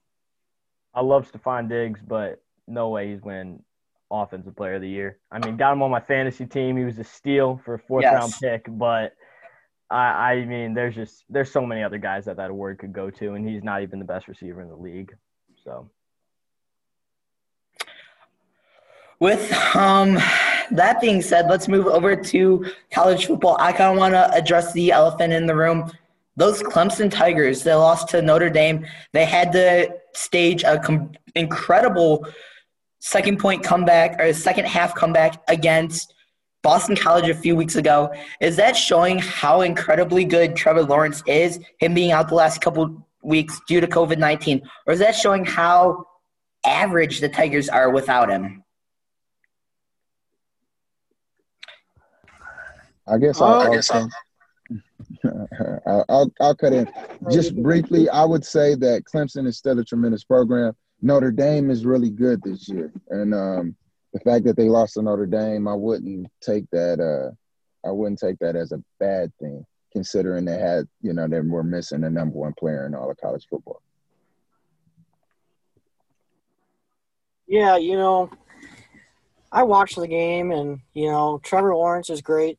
I 0.92 1.00
love 1.00 1.30
Stefon 1.30 1.68
Diggs, 1.68 2.00
but 2.06 2.42
no 2.66 2.90
way 2.90 3.10
he's 3.10 3.22
winning 3.22 3.62
offensive 4.22 4.56
player 4.56 4.74
of 4.74 4.82
the 4.82 4.88
year. 4.88 5.18
I 5.30 5.44
mean, 5.44 5.56
got 5.56 5.72
him 5.72 5.82
on 5.82 5.90
my 5.90 6.00
fantasy 6.00 6.46
team. 6.46 6.76
He 6.76 6.84
was 6.84 6.98
a 6.98 7.04
steal 7.04 7.60
for 7.64 7.74
a 7.74 7.78
fourth 7.78 8.02
Yes. 8.02 8.14
round 8.14 8.34
pick, 8.40 8.66
but 8.68 9.14
I, 9.90 10.32
I 10.32 10.44
mean, 10.44 10.74
there's 10.74 10.94
just 10.94 11.24
there's 11.28 11.50
so 11.50 11.64
many 11.64 11.82
other 11.82 11.98
guys 11.98 12.24
that 12.24 12.36
that 12.36 12.50
award 12.50 12.78
could 12.78 12.92
go 12.92 13.10
to, 13.10 13.34
and 13.34 13.48
he's 13.48 13.62
not 13.62 13.82
even 13.82 13.98
the 13.98 14.04
best 14.04 14.28
receiver 14.28 14.60
in 14.62 14.68
the 14.68 14.76
league. 14.76 15.14
So 15.62 15.90
With 19.20 19.52
um, 19.74 20.18
that 20.72 21.00
being 21.00 21.22
said, 21.22 21.48
let's 21.48 21.68
move 21.68 21.86
over 21.86 22.16
to 22.16 22.66
college 22.90 23.26
football. 23.26 23.56
I 23.60 23.72
kind 23.72 23.92
of 23.92 23.98
want 23.98 24.14
to 24.14 24.30
address 24.34 24.72
the 24.72 24.90
elephant 24.92 25.32
in 25.32 25.46
the 25.46 25.54
room. 25.54 25.90
Those 26.36 26.62
Clemson 26.62 27.10
Tigers, 27.10 27.62
they 27.62 27.74
lost 27.74 28.08
to 28.08 28.20
Notre 28.20 28.50
Dame. 28.50 28.84
They 29.12 29.24
had 29.24 29.52
to 29.52 29.94
stage 30.14 30.64
a 30.64 30.78
com- 30.78 31.12
incredible 31.36 32.26
second 33.04 33.38
point 33.38 33.62
comeback 33.62 34.18
or 34.18 34.32
second 34.32 34.66
half 34.66 34.94
comeback 34.94 35.42
against 35.48 36.14
Boston 36.62 36.96
College 36.96 37.28
a 37.28 37.34
few 37.34 37.54
weeks 37.54 37.76
ago. 37.76 38.10
Is 38.40 38.56
that 38.56 38.74
showing 38.78 39.18
how 39.18 39.60
incredibly 39.60 40.24
good 40.24 40.56
Trevor 40.56 40.84
Lawrence 40.84 41.22
is, 41.26 41.60
him 41.78 41.92
being 41.92 42.12
out 42.12 42.30
the 42.30 42.34
last 42.34 42.62
couple 42.62 43.06
weeks 43.22 43.60
due 43.68 43.82
to 43.82 43.86
COVID 43.86 44.16
19? 44.16 44.62
Or 44.86 44.94
is 44.94 45.00
that 45.00 45.14
showing 45.14 45.44
how 45.44 46.06
average 46.64 47.20
the 47.20 47.28
Tigers 47.28 47.68
are 47.68 47.90
without 47.90 48.30
him? 48.30 48.64
I 53.06 53.18
guess 53.18 53.38
Oh, 53.38 53.44
I'll, 53.44 53.60
I 53.60 53.64
I'll, 53.64 53.72
guess 53.74 53.90
I'll, 53.90 54.08
I'll, 56.08 56.32
I'll 56.40 56.54
cut 56.56 56.72
in. 56.72 56.90
Just 57.30 57.54
briefly, 57.62 58.08
I 58.08 58.24
would 58.24 58.46
say 58.46 58.74
that 58.76 59.02
Clemson 59.04 59.46
is 59.46 59.58
still 59.58 59.78
a 59.78 59.84
tremendous 59.84 60.24
program. 60.24 60.74
Notre 61.02 61.30
Dame 61.30 61.70
is 61.70 61.84
really 61.84 62.10
good 62.10 62.40
this 62.42 62.68
year. 62.68 62.92
And 63.10 63.34
um, 63.34 63.76
the 64.12 64.20
fact 64.20 64.44
that 64.46 64.56
they 64.56 64.68
lost 64.68 64.94
to 64.94 65.02
Notre 65.02 65.26
Dame, 65.26 65.68
I 65.68 65.74
wouldn't 65.74 66.28
take 66.40 66.68
that 66.70 67.00
uh, 67.00 67.34
I 67.86 67.90
wouldn't 67.90 68.18
take 68.18 68.38
that 68.38 68.56
as 68.56 68.72
a 68.72 68.82
bad 68.98 69.32
thing, 69.38 69.64
considering 69.92 70.44
they 70.44 70.58
had, 70.58 70.88
you 71.02 71.12
know, 71.12 71.28
they 71.28 71.40
were 71.40 71.62
missing 71.62 72.00
the 72.00 72.10
number 72.10 72.38
one 72.38 72.54
player 72.58 72.86
in 72.86 72.94
all 72.94 73.10
of 73.10 73.18
college 73.18 73.46
football. 73.48 73.82
Yeah, 77.46 77.76
you 77.76 77.96
know, 77.96 78.30
I 79.52 79.64
watched 79.64 79.96
the 79.96 80.08
game, 80.08 80.50
and 80.50 80.80
you 80.94 81.10
know, 81.10 81.40
Trevor 81.42 81.74
Lawrence 81.74 82.08
is 82.08 82.22
great, 82.22 82.58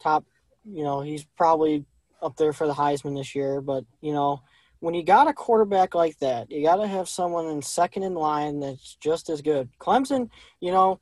top. 0.00 0.24
You 0.64 0.84
know, 0.84 1.02
he's 1.02 1.24
probably 1.36 1.84
up 2.22 2.36
there 2.36 2.52
for 2.54 2.66
the 2.66 2.72
Heisman 2.72 3.16
this 3.16 3.34
year. 3.34 3.60
But 3.60 3.84
you 4.00 4.14
know, 4.14 4.42
when 4.82 4.94
you 4.94 5.04
got 5.04 5.28
a 5.28 5.32
quarterback 5.32 5.94
like 5.94 6.18
that, 6.18 6.50
you 6.50 6.64
got 6.64 6.76
to 6.76 6.88
have 6.88 7.08
someone 7.08 7.46
in 7.46 7.62
second 7.62 8.02
in 8.02 8.14
line 8.14 8.58
that's 8.58 8.96
just 8.96 9.30
as 9.30 9.40
good. 9.40 9.68
Clemson, 9.78 10.28
you 10.58 10.72
know, 10.72 10.98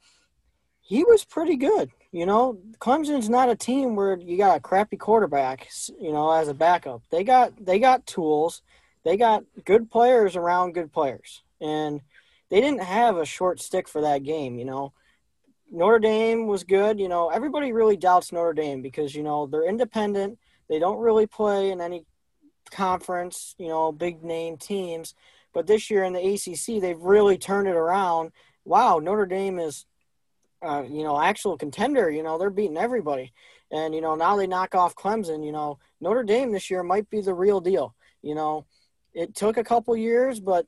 he 0.83 1.03
was 1.03 1.25
pretty 1.25 1.57
good. 1.57 1.91
You 2.13 2.27
know, 2.27 2.59
Clemson's 2.79 3.31
not 3.31 3.49
a 3.49 3.57
team 3.57 3.97
where 3.97 4.19
you 4.19 4.37
got 4.37 4.59
a 4.59 4.61
crappy 4.61 4.99
quarterback. 4.99 5.71
You 5.99 6.13
know, 6.13 6.31
as 6.31 6.49
a 6.49 6.55
backup, 6.55 7.01
they 7.11 7.25
got 7.25 7.55
they 7.65 7.79
got 7.79 8.05
tools, 8.05 8.61
they 9.03 9.17
got 9.17 9.45
good 9.65 9.91
players 9.91 10.37
around 10.37 10.75
good 10.75 10.93
players, 10.93 11.43
and 11.59 12.03
they 12.51 12.61
didn't 12.61 12.83
have 12.83 13.17
a 13.17 13.25
short 13.25 13.63
stick 13.63 13.89
for 13.89 14.03
that 14.03 14.25
game, 14.25 14.59
you 14.59 14.67
know. 14.67 14.93
Notre 15.71 16.01
Dame 16.01 16.47
was 16.47 16.65
good, 16.65 17.01
you 17.01 17.09
know. 17.09 17.31
Everybody 17.31 17.73
really 17.73 17.97
doubts 17.97 18.31
Notre 18.31 18.53
Dame 18.53 18.83
because, 18.83 19.15
you 19.15 19.23
know, 19.23 19.47
they're 19.47 19.67
independent. 19.67 20.39
They 20.69 20.79
don't 20.79 20.99
really 20.99 21.27
play 21.27 21.71
in 21.71 21.81
any 21.81 22.05
conference, 22.71 23.55
you 23.59 23.69
know, 23.69 23.93
big 23.93 24.23
name 24.23 24.57
teams. 24.57 25.15
But 25.53 25.67
this 25.67 25.91
year 25.91 26.05
in 26.05 26.13
the 26.13 26.35
ACC, 26.35 26.81
they've 26.81 27.01
really 27.01 27.37
turned 27.37 27.69
it 27.69 27.75
around. 27.75 28.33
Wow, 28.65 28.99
Notre 28.99 29.27
Dame 29.27 29.59
is, 29.59 29.85
uh, 30.63 30.85
you 30.89 31.03
know, 31.03 31.21
actual 31.21 31.57
contender. 31.57 32.11
You 32.11 32.23
know, 32.23 32.39
they're 32.39 32.51
beating 32.51 32.77
everybody. 32.77 33.33
And, 33.73 33.95
you 33.95 34.01
know, 34.01 34.15
now 34.15 34.37
they 34.37 34.47
knock 34.47 34.75
off 34.75 34.95
Clemson. 34.95 35.45
You 35.45 35.53
know, 35.53 35.79
Notre 36.01 36.23
Dame 36.23 36.53
this 36.53 36.71
year 36.71 36.83
might 36.83 37.11
be 37.11 37.21
the 37.21 37.35
real 37.35 37.61
deal. 37.61 37.95
You 38.23 38.35
know, 38.35 38.67
it 39.13 39.35
took 39.35 39.57
a 39.57 39.65
couple 39.65 39.97
years, 39.97 40.39
but, 40.39 40.67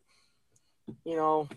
you 1.05 1.17
know, 1.17 1.49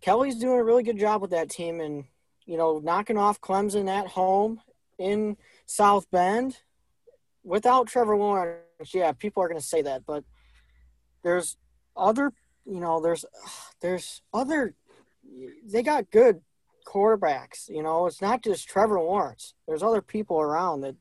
Kelly's 0.00 0.36
doing 0.36 0.58
a 0.58 0.64
really 0.64 0.82
good 0.82 0.98
job 0.98 1.22
with 1.22 1.30
that 1.30 1.50
team, 1.50 1.80
and 1.80 2.04
you 2.44 2.56
know, 2.56 2.78
knocking 2.78 3.18
off 3.18 3.40
Clemson 3.40 3.88
at 3.88 4.06
home 4.06 4.60
in 4.98 5.36
South 5.66 6.10
Bend 6.10 6.58
without 7.42 7.88
Trevor 7.88 8.16
Lawrence. 8.16 8.65
Yeah, 8.92 9.12
people 9.12 9.42
are 9.42 9.48
going 9.48 9.60
to 9.60 9.66
say 9.66 9.82
that, 9.82 10.04
but 10.06 10.24
there's 11.22 11.56
other, 11.96 12.32
you 12.64 12.80
know, 12.80 13.00
there's 13.00 13.24
there's 13.80 14.22
other. 14.32 14.74
They 15.64 15.82
got 15.82 16.10
good 16.10 16.40
quarterbacks. 16.86 17.68
You 17.68 17.82
know, 17.82 18.06
it's 18.06 18.22
not 18.22 18.42
just 18.42 18.68
Trevor 18.68 19.00
Lawrence. 19.00 19.54
There's 19.66 19.82
other 19.82 20.00
people 20.00 20.40
around 20.40 20.82
that 20.82 20.94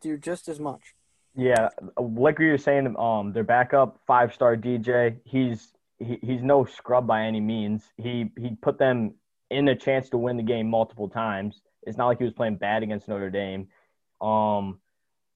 do 0.00 0.18
just 0.18 0.48
as 0.48 0.58
much. 0.58 0.94
Yeah, 1.36 1.68
like 1.96 2.38
you 2.40 2.48
were 2.48 2.58
saying, 2.58 2.94
um, 2.98 3.32
their 3.32 3.44
backup 3.44 4.00
five 4.06 4.34
star 4.34 4.56
DJ. 4.56 5.16
He's 5.24 5.72
he, 5.98 6.18
he's 6.22 6.42
no 6.42 6.64
scrub 6.64 7.06
by 7.06 7.24
any 7.24 7.40
means. 7.40 7.84
He 7.96 8.32
he 8.36 8.56
put 8.60 8.78
them 8.78 9.14
in 9.50 9.68
a 9.68 9.76
chance 9.76 10.08
to 10.10 10.18
win 10.18 10.36
the 10.36 10.42
game 10.42 10.68
multiple 10.68 11.08
times. 11.08 11.60
It's 11.82 11.96
not 11.96 12.06
like 12.06 12.18
he 12.18 12.24
was 12.24 12.32
playing 12.32 12.56
bad 12.56 12.82
against 12.82 13.08
Notre 13.08 13.30
Dame. 13.30 13.68
Um, 14.20 14.80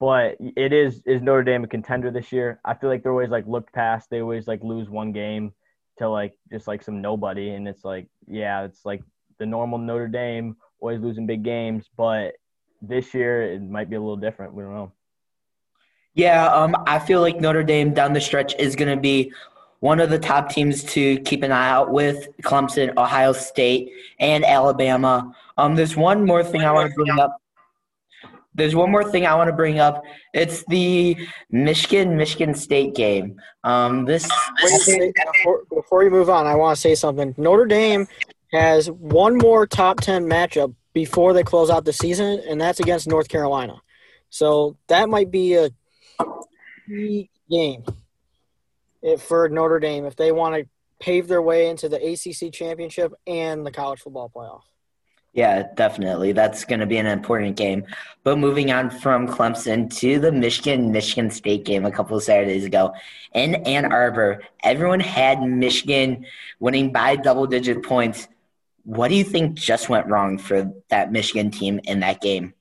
but 0.00 0.36
it 0.40 0.72
is 0.72 1.02
is 1.06 1.22
Notre 1.22 1.44
Dame 1.44 1.64
a 1.64 1.68
contender 1.68 2.10
this 2.10 2.32
year? 2.32 2.60
I 2.64 2.74
feel 2.74 2.90
like 2.90 3.02
they're 3.02 3.12
always 3.12 3.30
like 3.30 3.46
looked 3.46 3.72
past. 3.72 4.10
They 4.10 4.20
always 4.20 4.46
like 4.46 4.62
lose 4.62 4.88
one 4.88 5.12
game 5.12 5.52
to 5.98 6.08
like 6.08 6.34
just 6.52 6.66
like 6.66 6.82
some 6.82 7.00
nobody, 7.00 7.50
and 7.50 7.68
it's 7.68 7.84
like 7.84 8.06
yeah, 8.26 8.64
it's 8.64 8.84
like 8.84 9.02
the 9.38 9.46
normal 9.46 9.78
Notre 9.78 10.08
Dame 10.08 10.56
always 10.80 11.00
losing 11.00 11.26
big 11.26 11.42
games, 11.42 11.88
but 11.96 12.34
this 12.82 13.14
year 13.14 13.42
it 13.42 13.62
might 13.62 13.88
be 13.88 13.96
a 13.96 14.00
little 14.00 14.16
different. 14.16 14.54
We 14.54 14.62
don't 14.62 14.74
know. 14.74 14.92
Yeah, 16.14 16.46
um, 16.46 16.76
I 16.86 16.98
feel 16.98 17.20
like 17.20 17.40
Notre 17.40 17.64
Dame 17.64 17.92
down 17.92 18.12
the 18.12 18.20
stretch 18.20 18.54
is 18.58 18.76
going 18.76 18.94
to 18.94 19.00
be 19.00 19.32
one 19.80 20.00
of 20.00 20.10
the 20.10 20.18
top 20.18 20.48
teams 20.48 20.84
to 20.84 21.18
keep 21.20 21.42
an 21.42 21.52
eye 21.52 21.68
out 21.68 21.90
with 21.90 22.28
Clemson, 22.42 22.96
Ohio 22.96 23.32
State, 23.32 23.90
and 24.20 24.44
Alabama. 24.44 25.34
Um, 25.58 25.74
there's 25.74 25.96
one 25.96 26.24
more 26.24 26.44
thing 26.44 26.62
I 26.62 26.70
want 26.70 26.90
to 26.90 26.94
bring 26.94 27.18
up. 27.18 27.36
There's 28.54 28.74
one 28.74 28.90
more 28.90 29.10
thing 29.10 29.26
I 29.26 29.34
want 29.34 29.48
to 29.48 29.56
bring 29.56 29.80
up. 29.80 30.02
It's 30.32 30.64
the 30.68 31.16
Michigan 31.50 32.16
Michigan 32.16 32.54
State 32.54 32.94
game. 32.94 33.40
Um, 33.64 34.04
this 34.04 34.30
before, 34.62 35.64
before 35.70 36.04
you 36.04 36.10
move 36.10 36.30
on, 36.30 36.46
I 36.46 36.54
want 36.54 36.76
to 36.76 36.80
say 36.80 36.94
something. 36.94 37.34
Notre 37.36 37.66
Dame 37.66 38.06
has 38.52 38.90
one 38.90 39.36
more 39.36 39.66
top 39.66 40.00
ten 40.00 40.24
matchup 40.24 40.74
before 40.92 41.32
they 41.32 41.42
close 41.42 41.70
out 41.70 41.84
the 41.84 41.92
season, 41.92 42.40
and 42.48 42.60
that's 42.60 42.80
against 42.80 43.08
North 43.08 43.28
Carolina. 43.28 43.80
So 44.30 44.76
that 44.86 45.08
might 45.08 45.30
be 45.30 45.54
a 45.54 45.70
key 46.86 47.30
game 47.50 47.84
for 49.18 49.48
Notre 49.48 49.80
Dame 49.80 50.06
if 50.06 50.16
they 50.16 50.32
want 50.32 50.54
to 50.54 50.68
pave 51.00 51.28
their 51.28 51.42
way 51.42 51.68
into 51.68 51.88
the 51.88 51.96
ACC 51.96 52.52
championship 52.52 53.12
and 53.26 53.66
the 53.66 53.70
college 53.70 54.00
football 54.00 54.30
playoff. 54.34 54.62
Yeah, 55.34 55.64
definitely. 55.74 56.30
That's 56.30 56.64
going 56.64 56.78
to 56.78 56.86
be 56.86 56.96
an 56.96 57.06
important 57.06 57.56
game. 57.56 57.84
But 58.22 58.38
moving 58.38 58.70
on 58.70 58.88
from 58.88 59.26
Clemson 59.26 59.92
to 59.98 60.20
the 60.20 60.30
Michigan 60.30 60.92
Michigan 60.92 61.28
State 61.30 61.64
game 61.64 61.84
a 61.84 61.90
couple 61.90 62.16
of 62.16 62.22
Saturdays 62.22 62.64
ago 62.64 62.94
in 63.34 63.56
Ann 63.66 63.92
Arbor, 63.92 64.42
everyone 64.62 65.00
had 65.00 65.42
Michigan 65.42 66.24
winning 66.60 66.92
by 66.92 67.16
double 67.16 67.48
digit 67.48 67.82
points. 67.82 68.28
What 68.84 69.08
do 69.08 69.16
you 69.16 69.24
think 69.24 69.54
just 69.54 69.88
went 69.88 70.06
wrong 70.06 70.38
for 70.38 70.72
that 70.88 71.10
Michigan 71.10 71.50
team 71.50 71.80
in 71.82 72.00
that 72.00 72.20
game? 72.20 72.54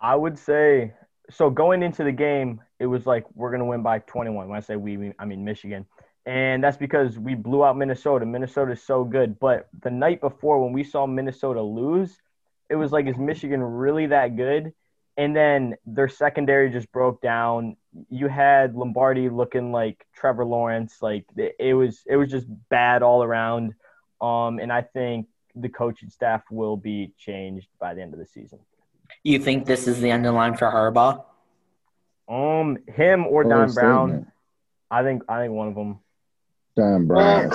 I 0.00 0.16
would 0.16 0.38
say 0.38 0.94
so 1.30 1.50
going 1.50 1.82
into 1.82 2.02
the 2.02 2.12
game, 2.12 2.60
it 2.80 2.86
was 2.86 3.06
like 3.06 3.26
we're 3.34 3.52
gonna 3.52 3.64
win 3.64 3.82
by 3.82 4.00
21. 4.00 4.48
When 4.48 4.56
I 4.56 4.60
say 4.60 4.74
we, 4.74 5.12
I 5.20 5.24
mean 5.24 5.44
Michigan, 5.44 5.86
and 6.28 6.62
that's 6.62 6.76
because 6.76 7.18
we 7.18 7.34
blew 7.34 7.64
out 7.64 7.78
Minnesota. 7.78 8.26
Minnesota 8.26 8.72
is 8.72 8.82
so 8.82 9.02
good, 9.02 9.40
but 9.40 9.66
the 9.80 9.90
night 9.90 10.20
before 10.20 10.62
when 10.62 10.74
we 10.74 10.84
saw 10.84 11.06
Minnesota 11.06 11.62
lose, 11.62 12.20
it 12.68 12.76
was 12.76 12.92
like 12.92 13.06
is 13.06 13.16
Michigan 13.16 13.62
really 13.62 14.08
that 14.08 14.36
good? 14.36 14.74
And 15.16 15.34
then 15.34 15.76
their 15.86 16.06
secondary 16.06 16.68
just 16.70 16.92
broke 16.92 17.22
down. 17.22 17.78
You 18.10 18.28
had 18.28 18.74
Lombardi 18.74 19.30
looking 19.30 19.72
like 19.72 20.06
Trevor 20.14 20.44
Lawrence, 20.44 20.98
like 21.00 21.24
it 21.34 21.72
was 21.72 22.02
it 22.06 22.16
was 22.16 22.30
just 22.30 22.46
bad 22.68 23.02
all 23.02 23.22
around. 23.22 23.72
Um, 24.20 24.58
and 24.58 24.70
I 24.70 24.82
think 24.82 25.28
the 25.54 25.70
coaching 25.70 26.10
staff 26.10 26.42
will 26.50 26.76
be 26.76 27.14
changed 27.16 27.68
by 27.80 27.94
the 27.94 28.02
end 28.02 28.12
of 28.12 28.18
the 28.18 28.26
season. 28.26 28.58
You 29.24 29.38
think 29.38 29.64
this 29.64 29.88
is 29.88 30.02
the 30.02 30.10
end 30.10 30.26
of 30.26 30.34
the 30.34 30.36
line 30.36 30.58
for 30.58 30.70
Harbaugh? 30.70 31.24
Um, 32.28 32.76
him 32.86 33.26
or 33.26 33.44
Don 33.44 33.72
Brown. 33.72 34.30
I 34.90 35.02
think 35.02 35.22
I 35.26 35.40
think 35.40 35.54
one 35.54 35.68
of 35.68 35.74
them. 35.74 36.00
Don 36.78 37.06
Brown. 37.06 37.50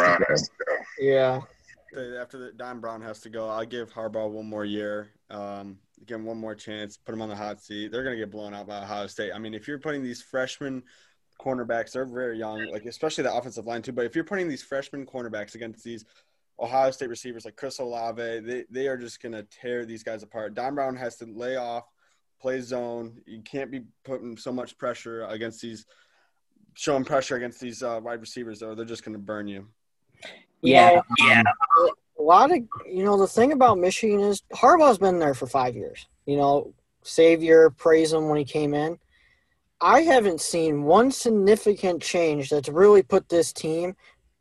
Yeah. 1.00 1.42
After 2.20 2.38
the 2.38 2.52
Don 2.52 2.80
Brown 2.80 3.02
has 3.02 3.22
to 3.22 3.30
go, 3.30 3.50
I'll 3.50 3.66
give 3.66 3.94
Harbaugh 3.94 4.30
one 4.30 4.48
more 4.48 4.66
year. 4.66 5.12
Um, 5.30 5.78
give 6.06 6.20
him 6.20 6.26
one 6.26 6.38
more 6.38 6.56
chance. 6.56 6.98
Put 6.98 7.14
him 7.14 7.22
on 7.22 7.30
the 7.30 7.36
hot 7.36 7.62
seat. 7.62 7.92
They're 7.92 8.04
gonna 8.04 8.18
get 8.18 8.32
blown 8.32 8.54
out 8.54 8.68
by 8.68 8.82
Ohio 8.82 9.08
State. 9.08 9.32
I 9.34 9.40
mean, 9.40 9.54
if 9.54 9.68
you're 9.68 9.80
putting 9.80 10.04
these 10.04 10.22
freshmen 10.22 10.84
cornerbacks, 11.40 11.92
they're 11.92 12.06
very 12.06 12.38
young, 12.38 12.68
like 12.72 12.86
especially 12.86 13.24
the 13.24 13.34
offensive 13.34 13.66
line 13.66 13.82
too. 13.82 13.92
But 13.92 14.06
if 14.06 14.16
you're 14.16 14.24
putting 14.24 14.48
these 14.48 14.64
freshman 14.64 15.06
cornerbacks 15.06 15.56
against 15.56 15.84
these 15.84 16.06
Ohio 16.60 16.92
State 16.92 17.10
receivers 17.10 17.46
like 17.46 17.56
Chris 17.56 17.80
Olave, 17.80 18.40
they, 18.40 18.66
they 18.70 18.88
are 18.88 18.98
just 18.98 19.22
going 19.22 19.34
to 19.34 19.44
tear 19.44 19.86
these 19.86 20.04
guys 20.04 20.24
apart. 20.24 20.54
Don 20.54 20.76
Brown 20.76 20.96
has 20.96 21.18
to 21.18 21.26
lay 21.26 21.56
off, 21.56 21.84
play 22.40 22.62
zone. 22.62 23.22
You 23.26 23.42
can't 23.42 23.72
be 23.72 23.82
putting 24.06 24.38
so 24.38 24.52
much 24.52 24.78
pressure 24.78 25.26
against 25.26 25.62
these, 25.62 25.86
showing 26.76 27.04
pressure 27.04 27.36
against 27.36 27.60
these 27.60 27.84
uh, 27.84 28.00
wide 28.04 28.22
receivers, 28.22 28.64
or 28.64 28.76
they're 28.76 28.86
just 28.86 29.04
going 29.04 29.14
to 29.14 29.20
burn 29.20 29.48
you. 29.48 29.68
Yeah, 30.62 31.02
yeah. 31.20 31.44
A 32.20 32.22
lot 32.22 32.52
of, 32.52 32.60
you 32.90 33.04
know, 33.04 33.18
the 33.18 33.28
thing 33.28 33.52
about 33.52 33.78
Michigan 33.78 34.22
is 34.22 34.44
Harbaugh's 34.54 34.98
been 34.98 35.20
there 35.20 35.34
for 35.34 35.48
five 35.48 35.76
years. 35.76 36.08
You 36.26 36.38
know, 36.38 36.74
Savior, 37.02 37.70
praise 37.70 38.14
him 38.14 38.30
when 38.30 38.38
he 38.38 38.46
came 38.46 38.74
in. 38.74 38.98
I 39.82 40.02
haven't 40.02 40.40
seen 40.40 40.84
one 40.84 41.12
significant 41.12 42.02
change 42.02 42.50
that's 42.50 42.70
really 42.70 43.04
put 43.04 43.28
this 43.28 43.52
team 43.52 43.96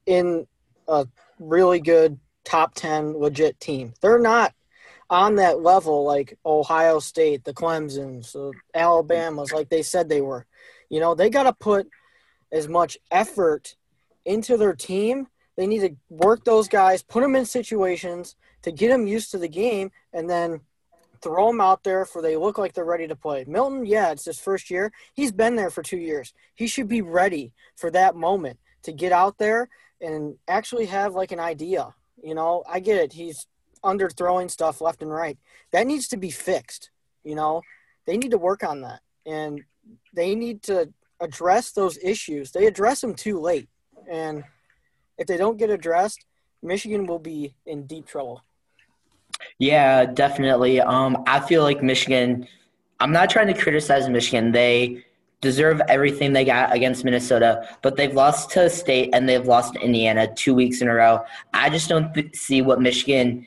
in 0.07 0.47
a 0.87 1.07
really 1.41 1.81
good 1.81 2.21
top 2.45 2.75
10 2.75 3.19
legit 3.19 3.59
team. 3.59 3.95
They're 4.01 4.21
not 4.21 4.55
on 5.11 5.37
that 5.37 5.61
level 5.61 6.05
like 6.05 6.39
Ohio 6.47 7.01
State, 7.01 7.45
the 7.45 7.53
Clemsons, 7.53 8.33
the 8.33 8.53
Alabamas, 8.75 9.53
like 9.53 9.69
they 9.69 9.83
said 9.83 10.09
they 10.09 10.21
were. 10.21 10.47
You 10.89 11.01
know, 11.01 11.15
they 11.15 11.29
got 11.29 11.45
to 11.45 11.53
put 11.53 11.89
as 12.53 12.69
much 12.69 12.99
effort 13.11 13.75
into 14.25 14.57
their 14.57 14.75
team. 14.75 15.27
They 15.57 15.67
need 15.67 15.81
to 15.81 15.97
work 16.09 16.45
those 16.45 16.69
guys, 16.69 17.03
put 17.03 17.23
them 17.23 17.35
in 17.35 17.45
situations 17.45 18.37
to 18.63 18.71
get 18.71 18.89
them 18.89 19.07
used 19.07 19.31
to 19.33 19.39
the 19.39 19.49
game, 19.49 19.91
and 20.13 20.29
then 20.29 20.61
throw 21.23 21.47
them 21.49 21.61
out 21.61 21.85
there 21.85 22.05
for 22.05 22.21
they 22.21 22.37
look 22.37 22.59
like 22.59 22.75
they're 22.75 22.85
ready 22.85 23.07
to 23.07 23.17
play. 23.17 23.45
Milton, 23.47 23.87
yeah, 23.87 24.11
it's 24.11 24.25
his 24.25 24.39
first 24.39 24.71
year. 24.71 24.93
He's 25.15 25.33
been 25.33 25.57
there 25.57 25.71
for 25.71 25.83
two 25.83 25.99
years. 25.99 26.35
He 26.55 26.67
should 26.67 26.89
be 26.89 27.01
ready 27.01 27.53
for 27.77 27.91
that 27.91 28.17
moment 28.17 28.59
to 28.83 28.93
get 28.93 29.13
out 29.13 29.39
there 29.39 29.69
and 30.01 30.37
actually 30.49 30.87
have 30.87 31.15
like 31.15 31.33
an 31.33 31.41
idea. 31.41 31.95
You 32.23 32.35
know, 32.35 32.65
I 32.69 32.81
get 32.81 32.97
it. 32.97 33.13
He's 33.13 33.47
under 33.85 34.11
throwing 34.11 34.49
stuff 34.49 34.81
left 34.81 35.03
and 35.03 35.13
right. 35.13 35.39
That 35.71 35.87
needs 35.87 36.09
to 36.09 36.17
be 36.17 36.31
fixed. 36.31 36.91
You 37.25 37.37
know, 37.37 37.63
they 38.07 38.17
need 38.17 38.33
to 38.33 38.39
work 38.39 38.65
on 38.65 38.81
that 38.83 39.01
and 39.25 39.63
they 40.13 40.35
need 40.35 40.63
to 40.65 40.93
address 41.23 41.71
those 41.73 41.97
issues. 42.03 42.51
They 42.51 42.67
address 42.67 43.01
them 43.01 43.15
too 43.15 43.41
late. 43.41 43.69
And 44.11 44.45
if 45.17 45.27
they 45.27 45.37
don't 45.37 45.57
get 45.57 45.71
addressed, 45.71 46.25
Michigan 46.63 47.07
will 47.07 47.19
be 47.19 47.55
in 47.65 47.87
deep 47.87 48.07
trouble. 48.07 48.43
Yeah, 49.59 50.05
definitely. 50.05 50.81
Um, 50.81 51.23
I 51.27 51.41
feel 51.41 51.63
like 51.63 51.83
Michigan. 51.83 52.47
I'm 53.01 53.13
not 53.13 53.31
trying 53.31 53.49
to 53.49 53.55
criticize 53.55 54.09
Michigan. 54.09 54.53
They 54.53 55.05
deserve 55.41 55.81
everything 55.89 56.33
they 56.33 56.45
got 56.45 56.73
against 56.73 57.05
Minnesota, 57.05 57.69
but 57.83 57.97
they've 57.97 58.15
lost 58.15 58.51
to 58.51 58.71
State 58.71 59.11
and 59.13 59.29
they've 59.29 59.47
lost 59.47 59.75
to 59.75 59.81
Indiana 59.81 60.33
two 60.35 60.55
weeks 60.55 60.81
in 60.83 60.89
a 60.89 60.95
row. 60.95 61.25
I 61.53 61.69
just 61.69 61.89
don't 61.89 62.15
th- 62.15 62.37
see 62.37 62.63
what 62.63 62.81
Michigan. 62.81 63.47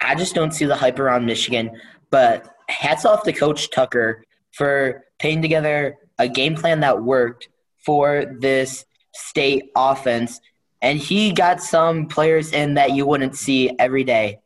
I 0.00 0.14
just 0.14 0.34
don't 0.34 0.52
see 0.52 0.64
the 0.64 0.76
hype 0.76 0.98
around 0.98 1.26
Michigan. 1.26 1.78
But 2.10 2.54
hats 2.68 3.04
off 3.04 3.24
to 3.24 3.32
Coach 3.32 3.70
Tucker 3.70 4.24
for 4.52 5.04
putting 5.20 5.42
together 5.42 5.98
a 6.18 6.28
game 6.28 6.54
plan 6.54 6.80
that 6.80 7.02
worked 7.02 7.48
for 7.84 8.36
this 8.40 8.84
state 9.12 9.70
offense, 9.76 10.40
and 10.82 10.98
he 10.98 11.32
got 11.32 11.62
some 11.62 12.06
players 12.06 12.52
in 12.52 12.74
that 12.74 12.92
you 12.92 13.06
wouldn't 13.06 13.36
see 13.36 13.70
every 13.78 14.04
day. 14.04 14.38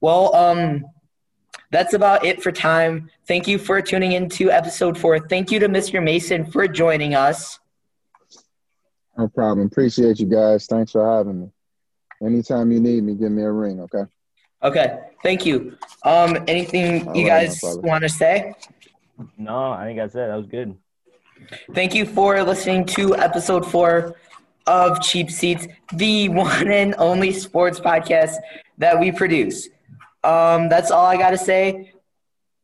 Well, 0.00 0.34
um, 0.34 0.84
that's 1.70 1.94
about 1.94 2.24
it 2.24 2.42
for 2.42 2.50
time. 2.52 3.10
Thank 3.26 3.46
you 3.46 3.58
for 3.58 3.80
tuning 3.80 4.12
in 4.12 4.28
to 4.30 4.50
episode 4.50 4.98
four. 4.98 5.18
Thank 5.20 5.50
you 5.50 5.58
to 5.60 5.68
Mr. 5.68 6.02
Mason 6.02 6.50
for 6.50 6.66
joining 6.66 7.14
us. 7.14 7.58
No 9.16 9.28
problem. 9.28 9.66
Appreciate 9.66 10.18
you 10.18 10.26
guys. 10.26 10.66
Thanks 10.66 10.92
for 10.92 11.04
having 11.04 11.42
me. 11.42 11.50
Anytime 12.22 12.72
you 12.72 12.80
need 12.80 13.02
me, 13.02 13.14
give 13.14 13.30
me 13.32 13.42
a 13.42 13.50
ring, 13.50 13.80
okay? 13.80 14.04
Okay. 14.62 14.98
Thank 15.22 15.46
you. 15.46 15.76
Um, 16.04 16.36
anything 16.48 17.08
All 17.08 17.16
you 17.16 17.28
right, 17.28 17.46
guys 17.46 17.62
no 17.62 17.76
want 17.76 18.02
to 18.02 18.08
say? 18.08 18.54
No, 19.38 19.72
I 19.72 19.84
think 19.84 19.98
that's 19.98 20.14
it. 20.14 20.26
That 20.26 20.36
was 20.36 20.46
good. 20.46 20.76
Thank 21.74 21.94
you 21.94 22.06
for 22.06 22.42
listening 22.42 22.84
to 22.86 23.16
episode 23.16 23.66
four 23.70 24.16
of 24.66 25.00
Cheap 25.02 25.30
Seats, 25.30 25.66
the 25.92 26.28
one 26.30 26.70
and 26.70 26.94
only 26.98 27.32
sports 27.32 27.80
podcast 27.80 28.36
that 28.78 28.98
we 28.98 29.12
produce. 29.12 29.68
Um, 30.22 30.68
that's 30.68 30.90
all 30.90 31.06
I 31.06 31.16
got 31.16 31.30
to 31.30 31.38
say. 31.38 31.92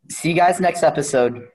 See 0.08 0.30
you 0.30 0.34
guys 0.36 0.60
next 0.60 0.82
episode. 0.82 1.48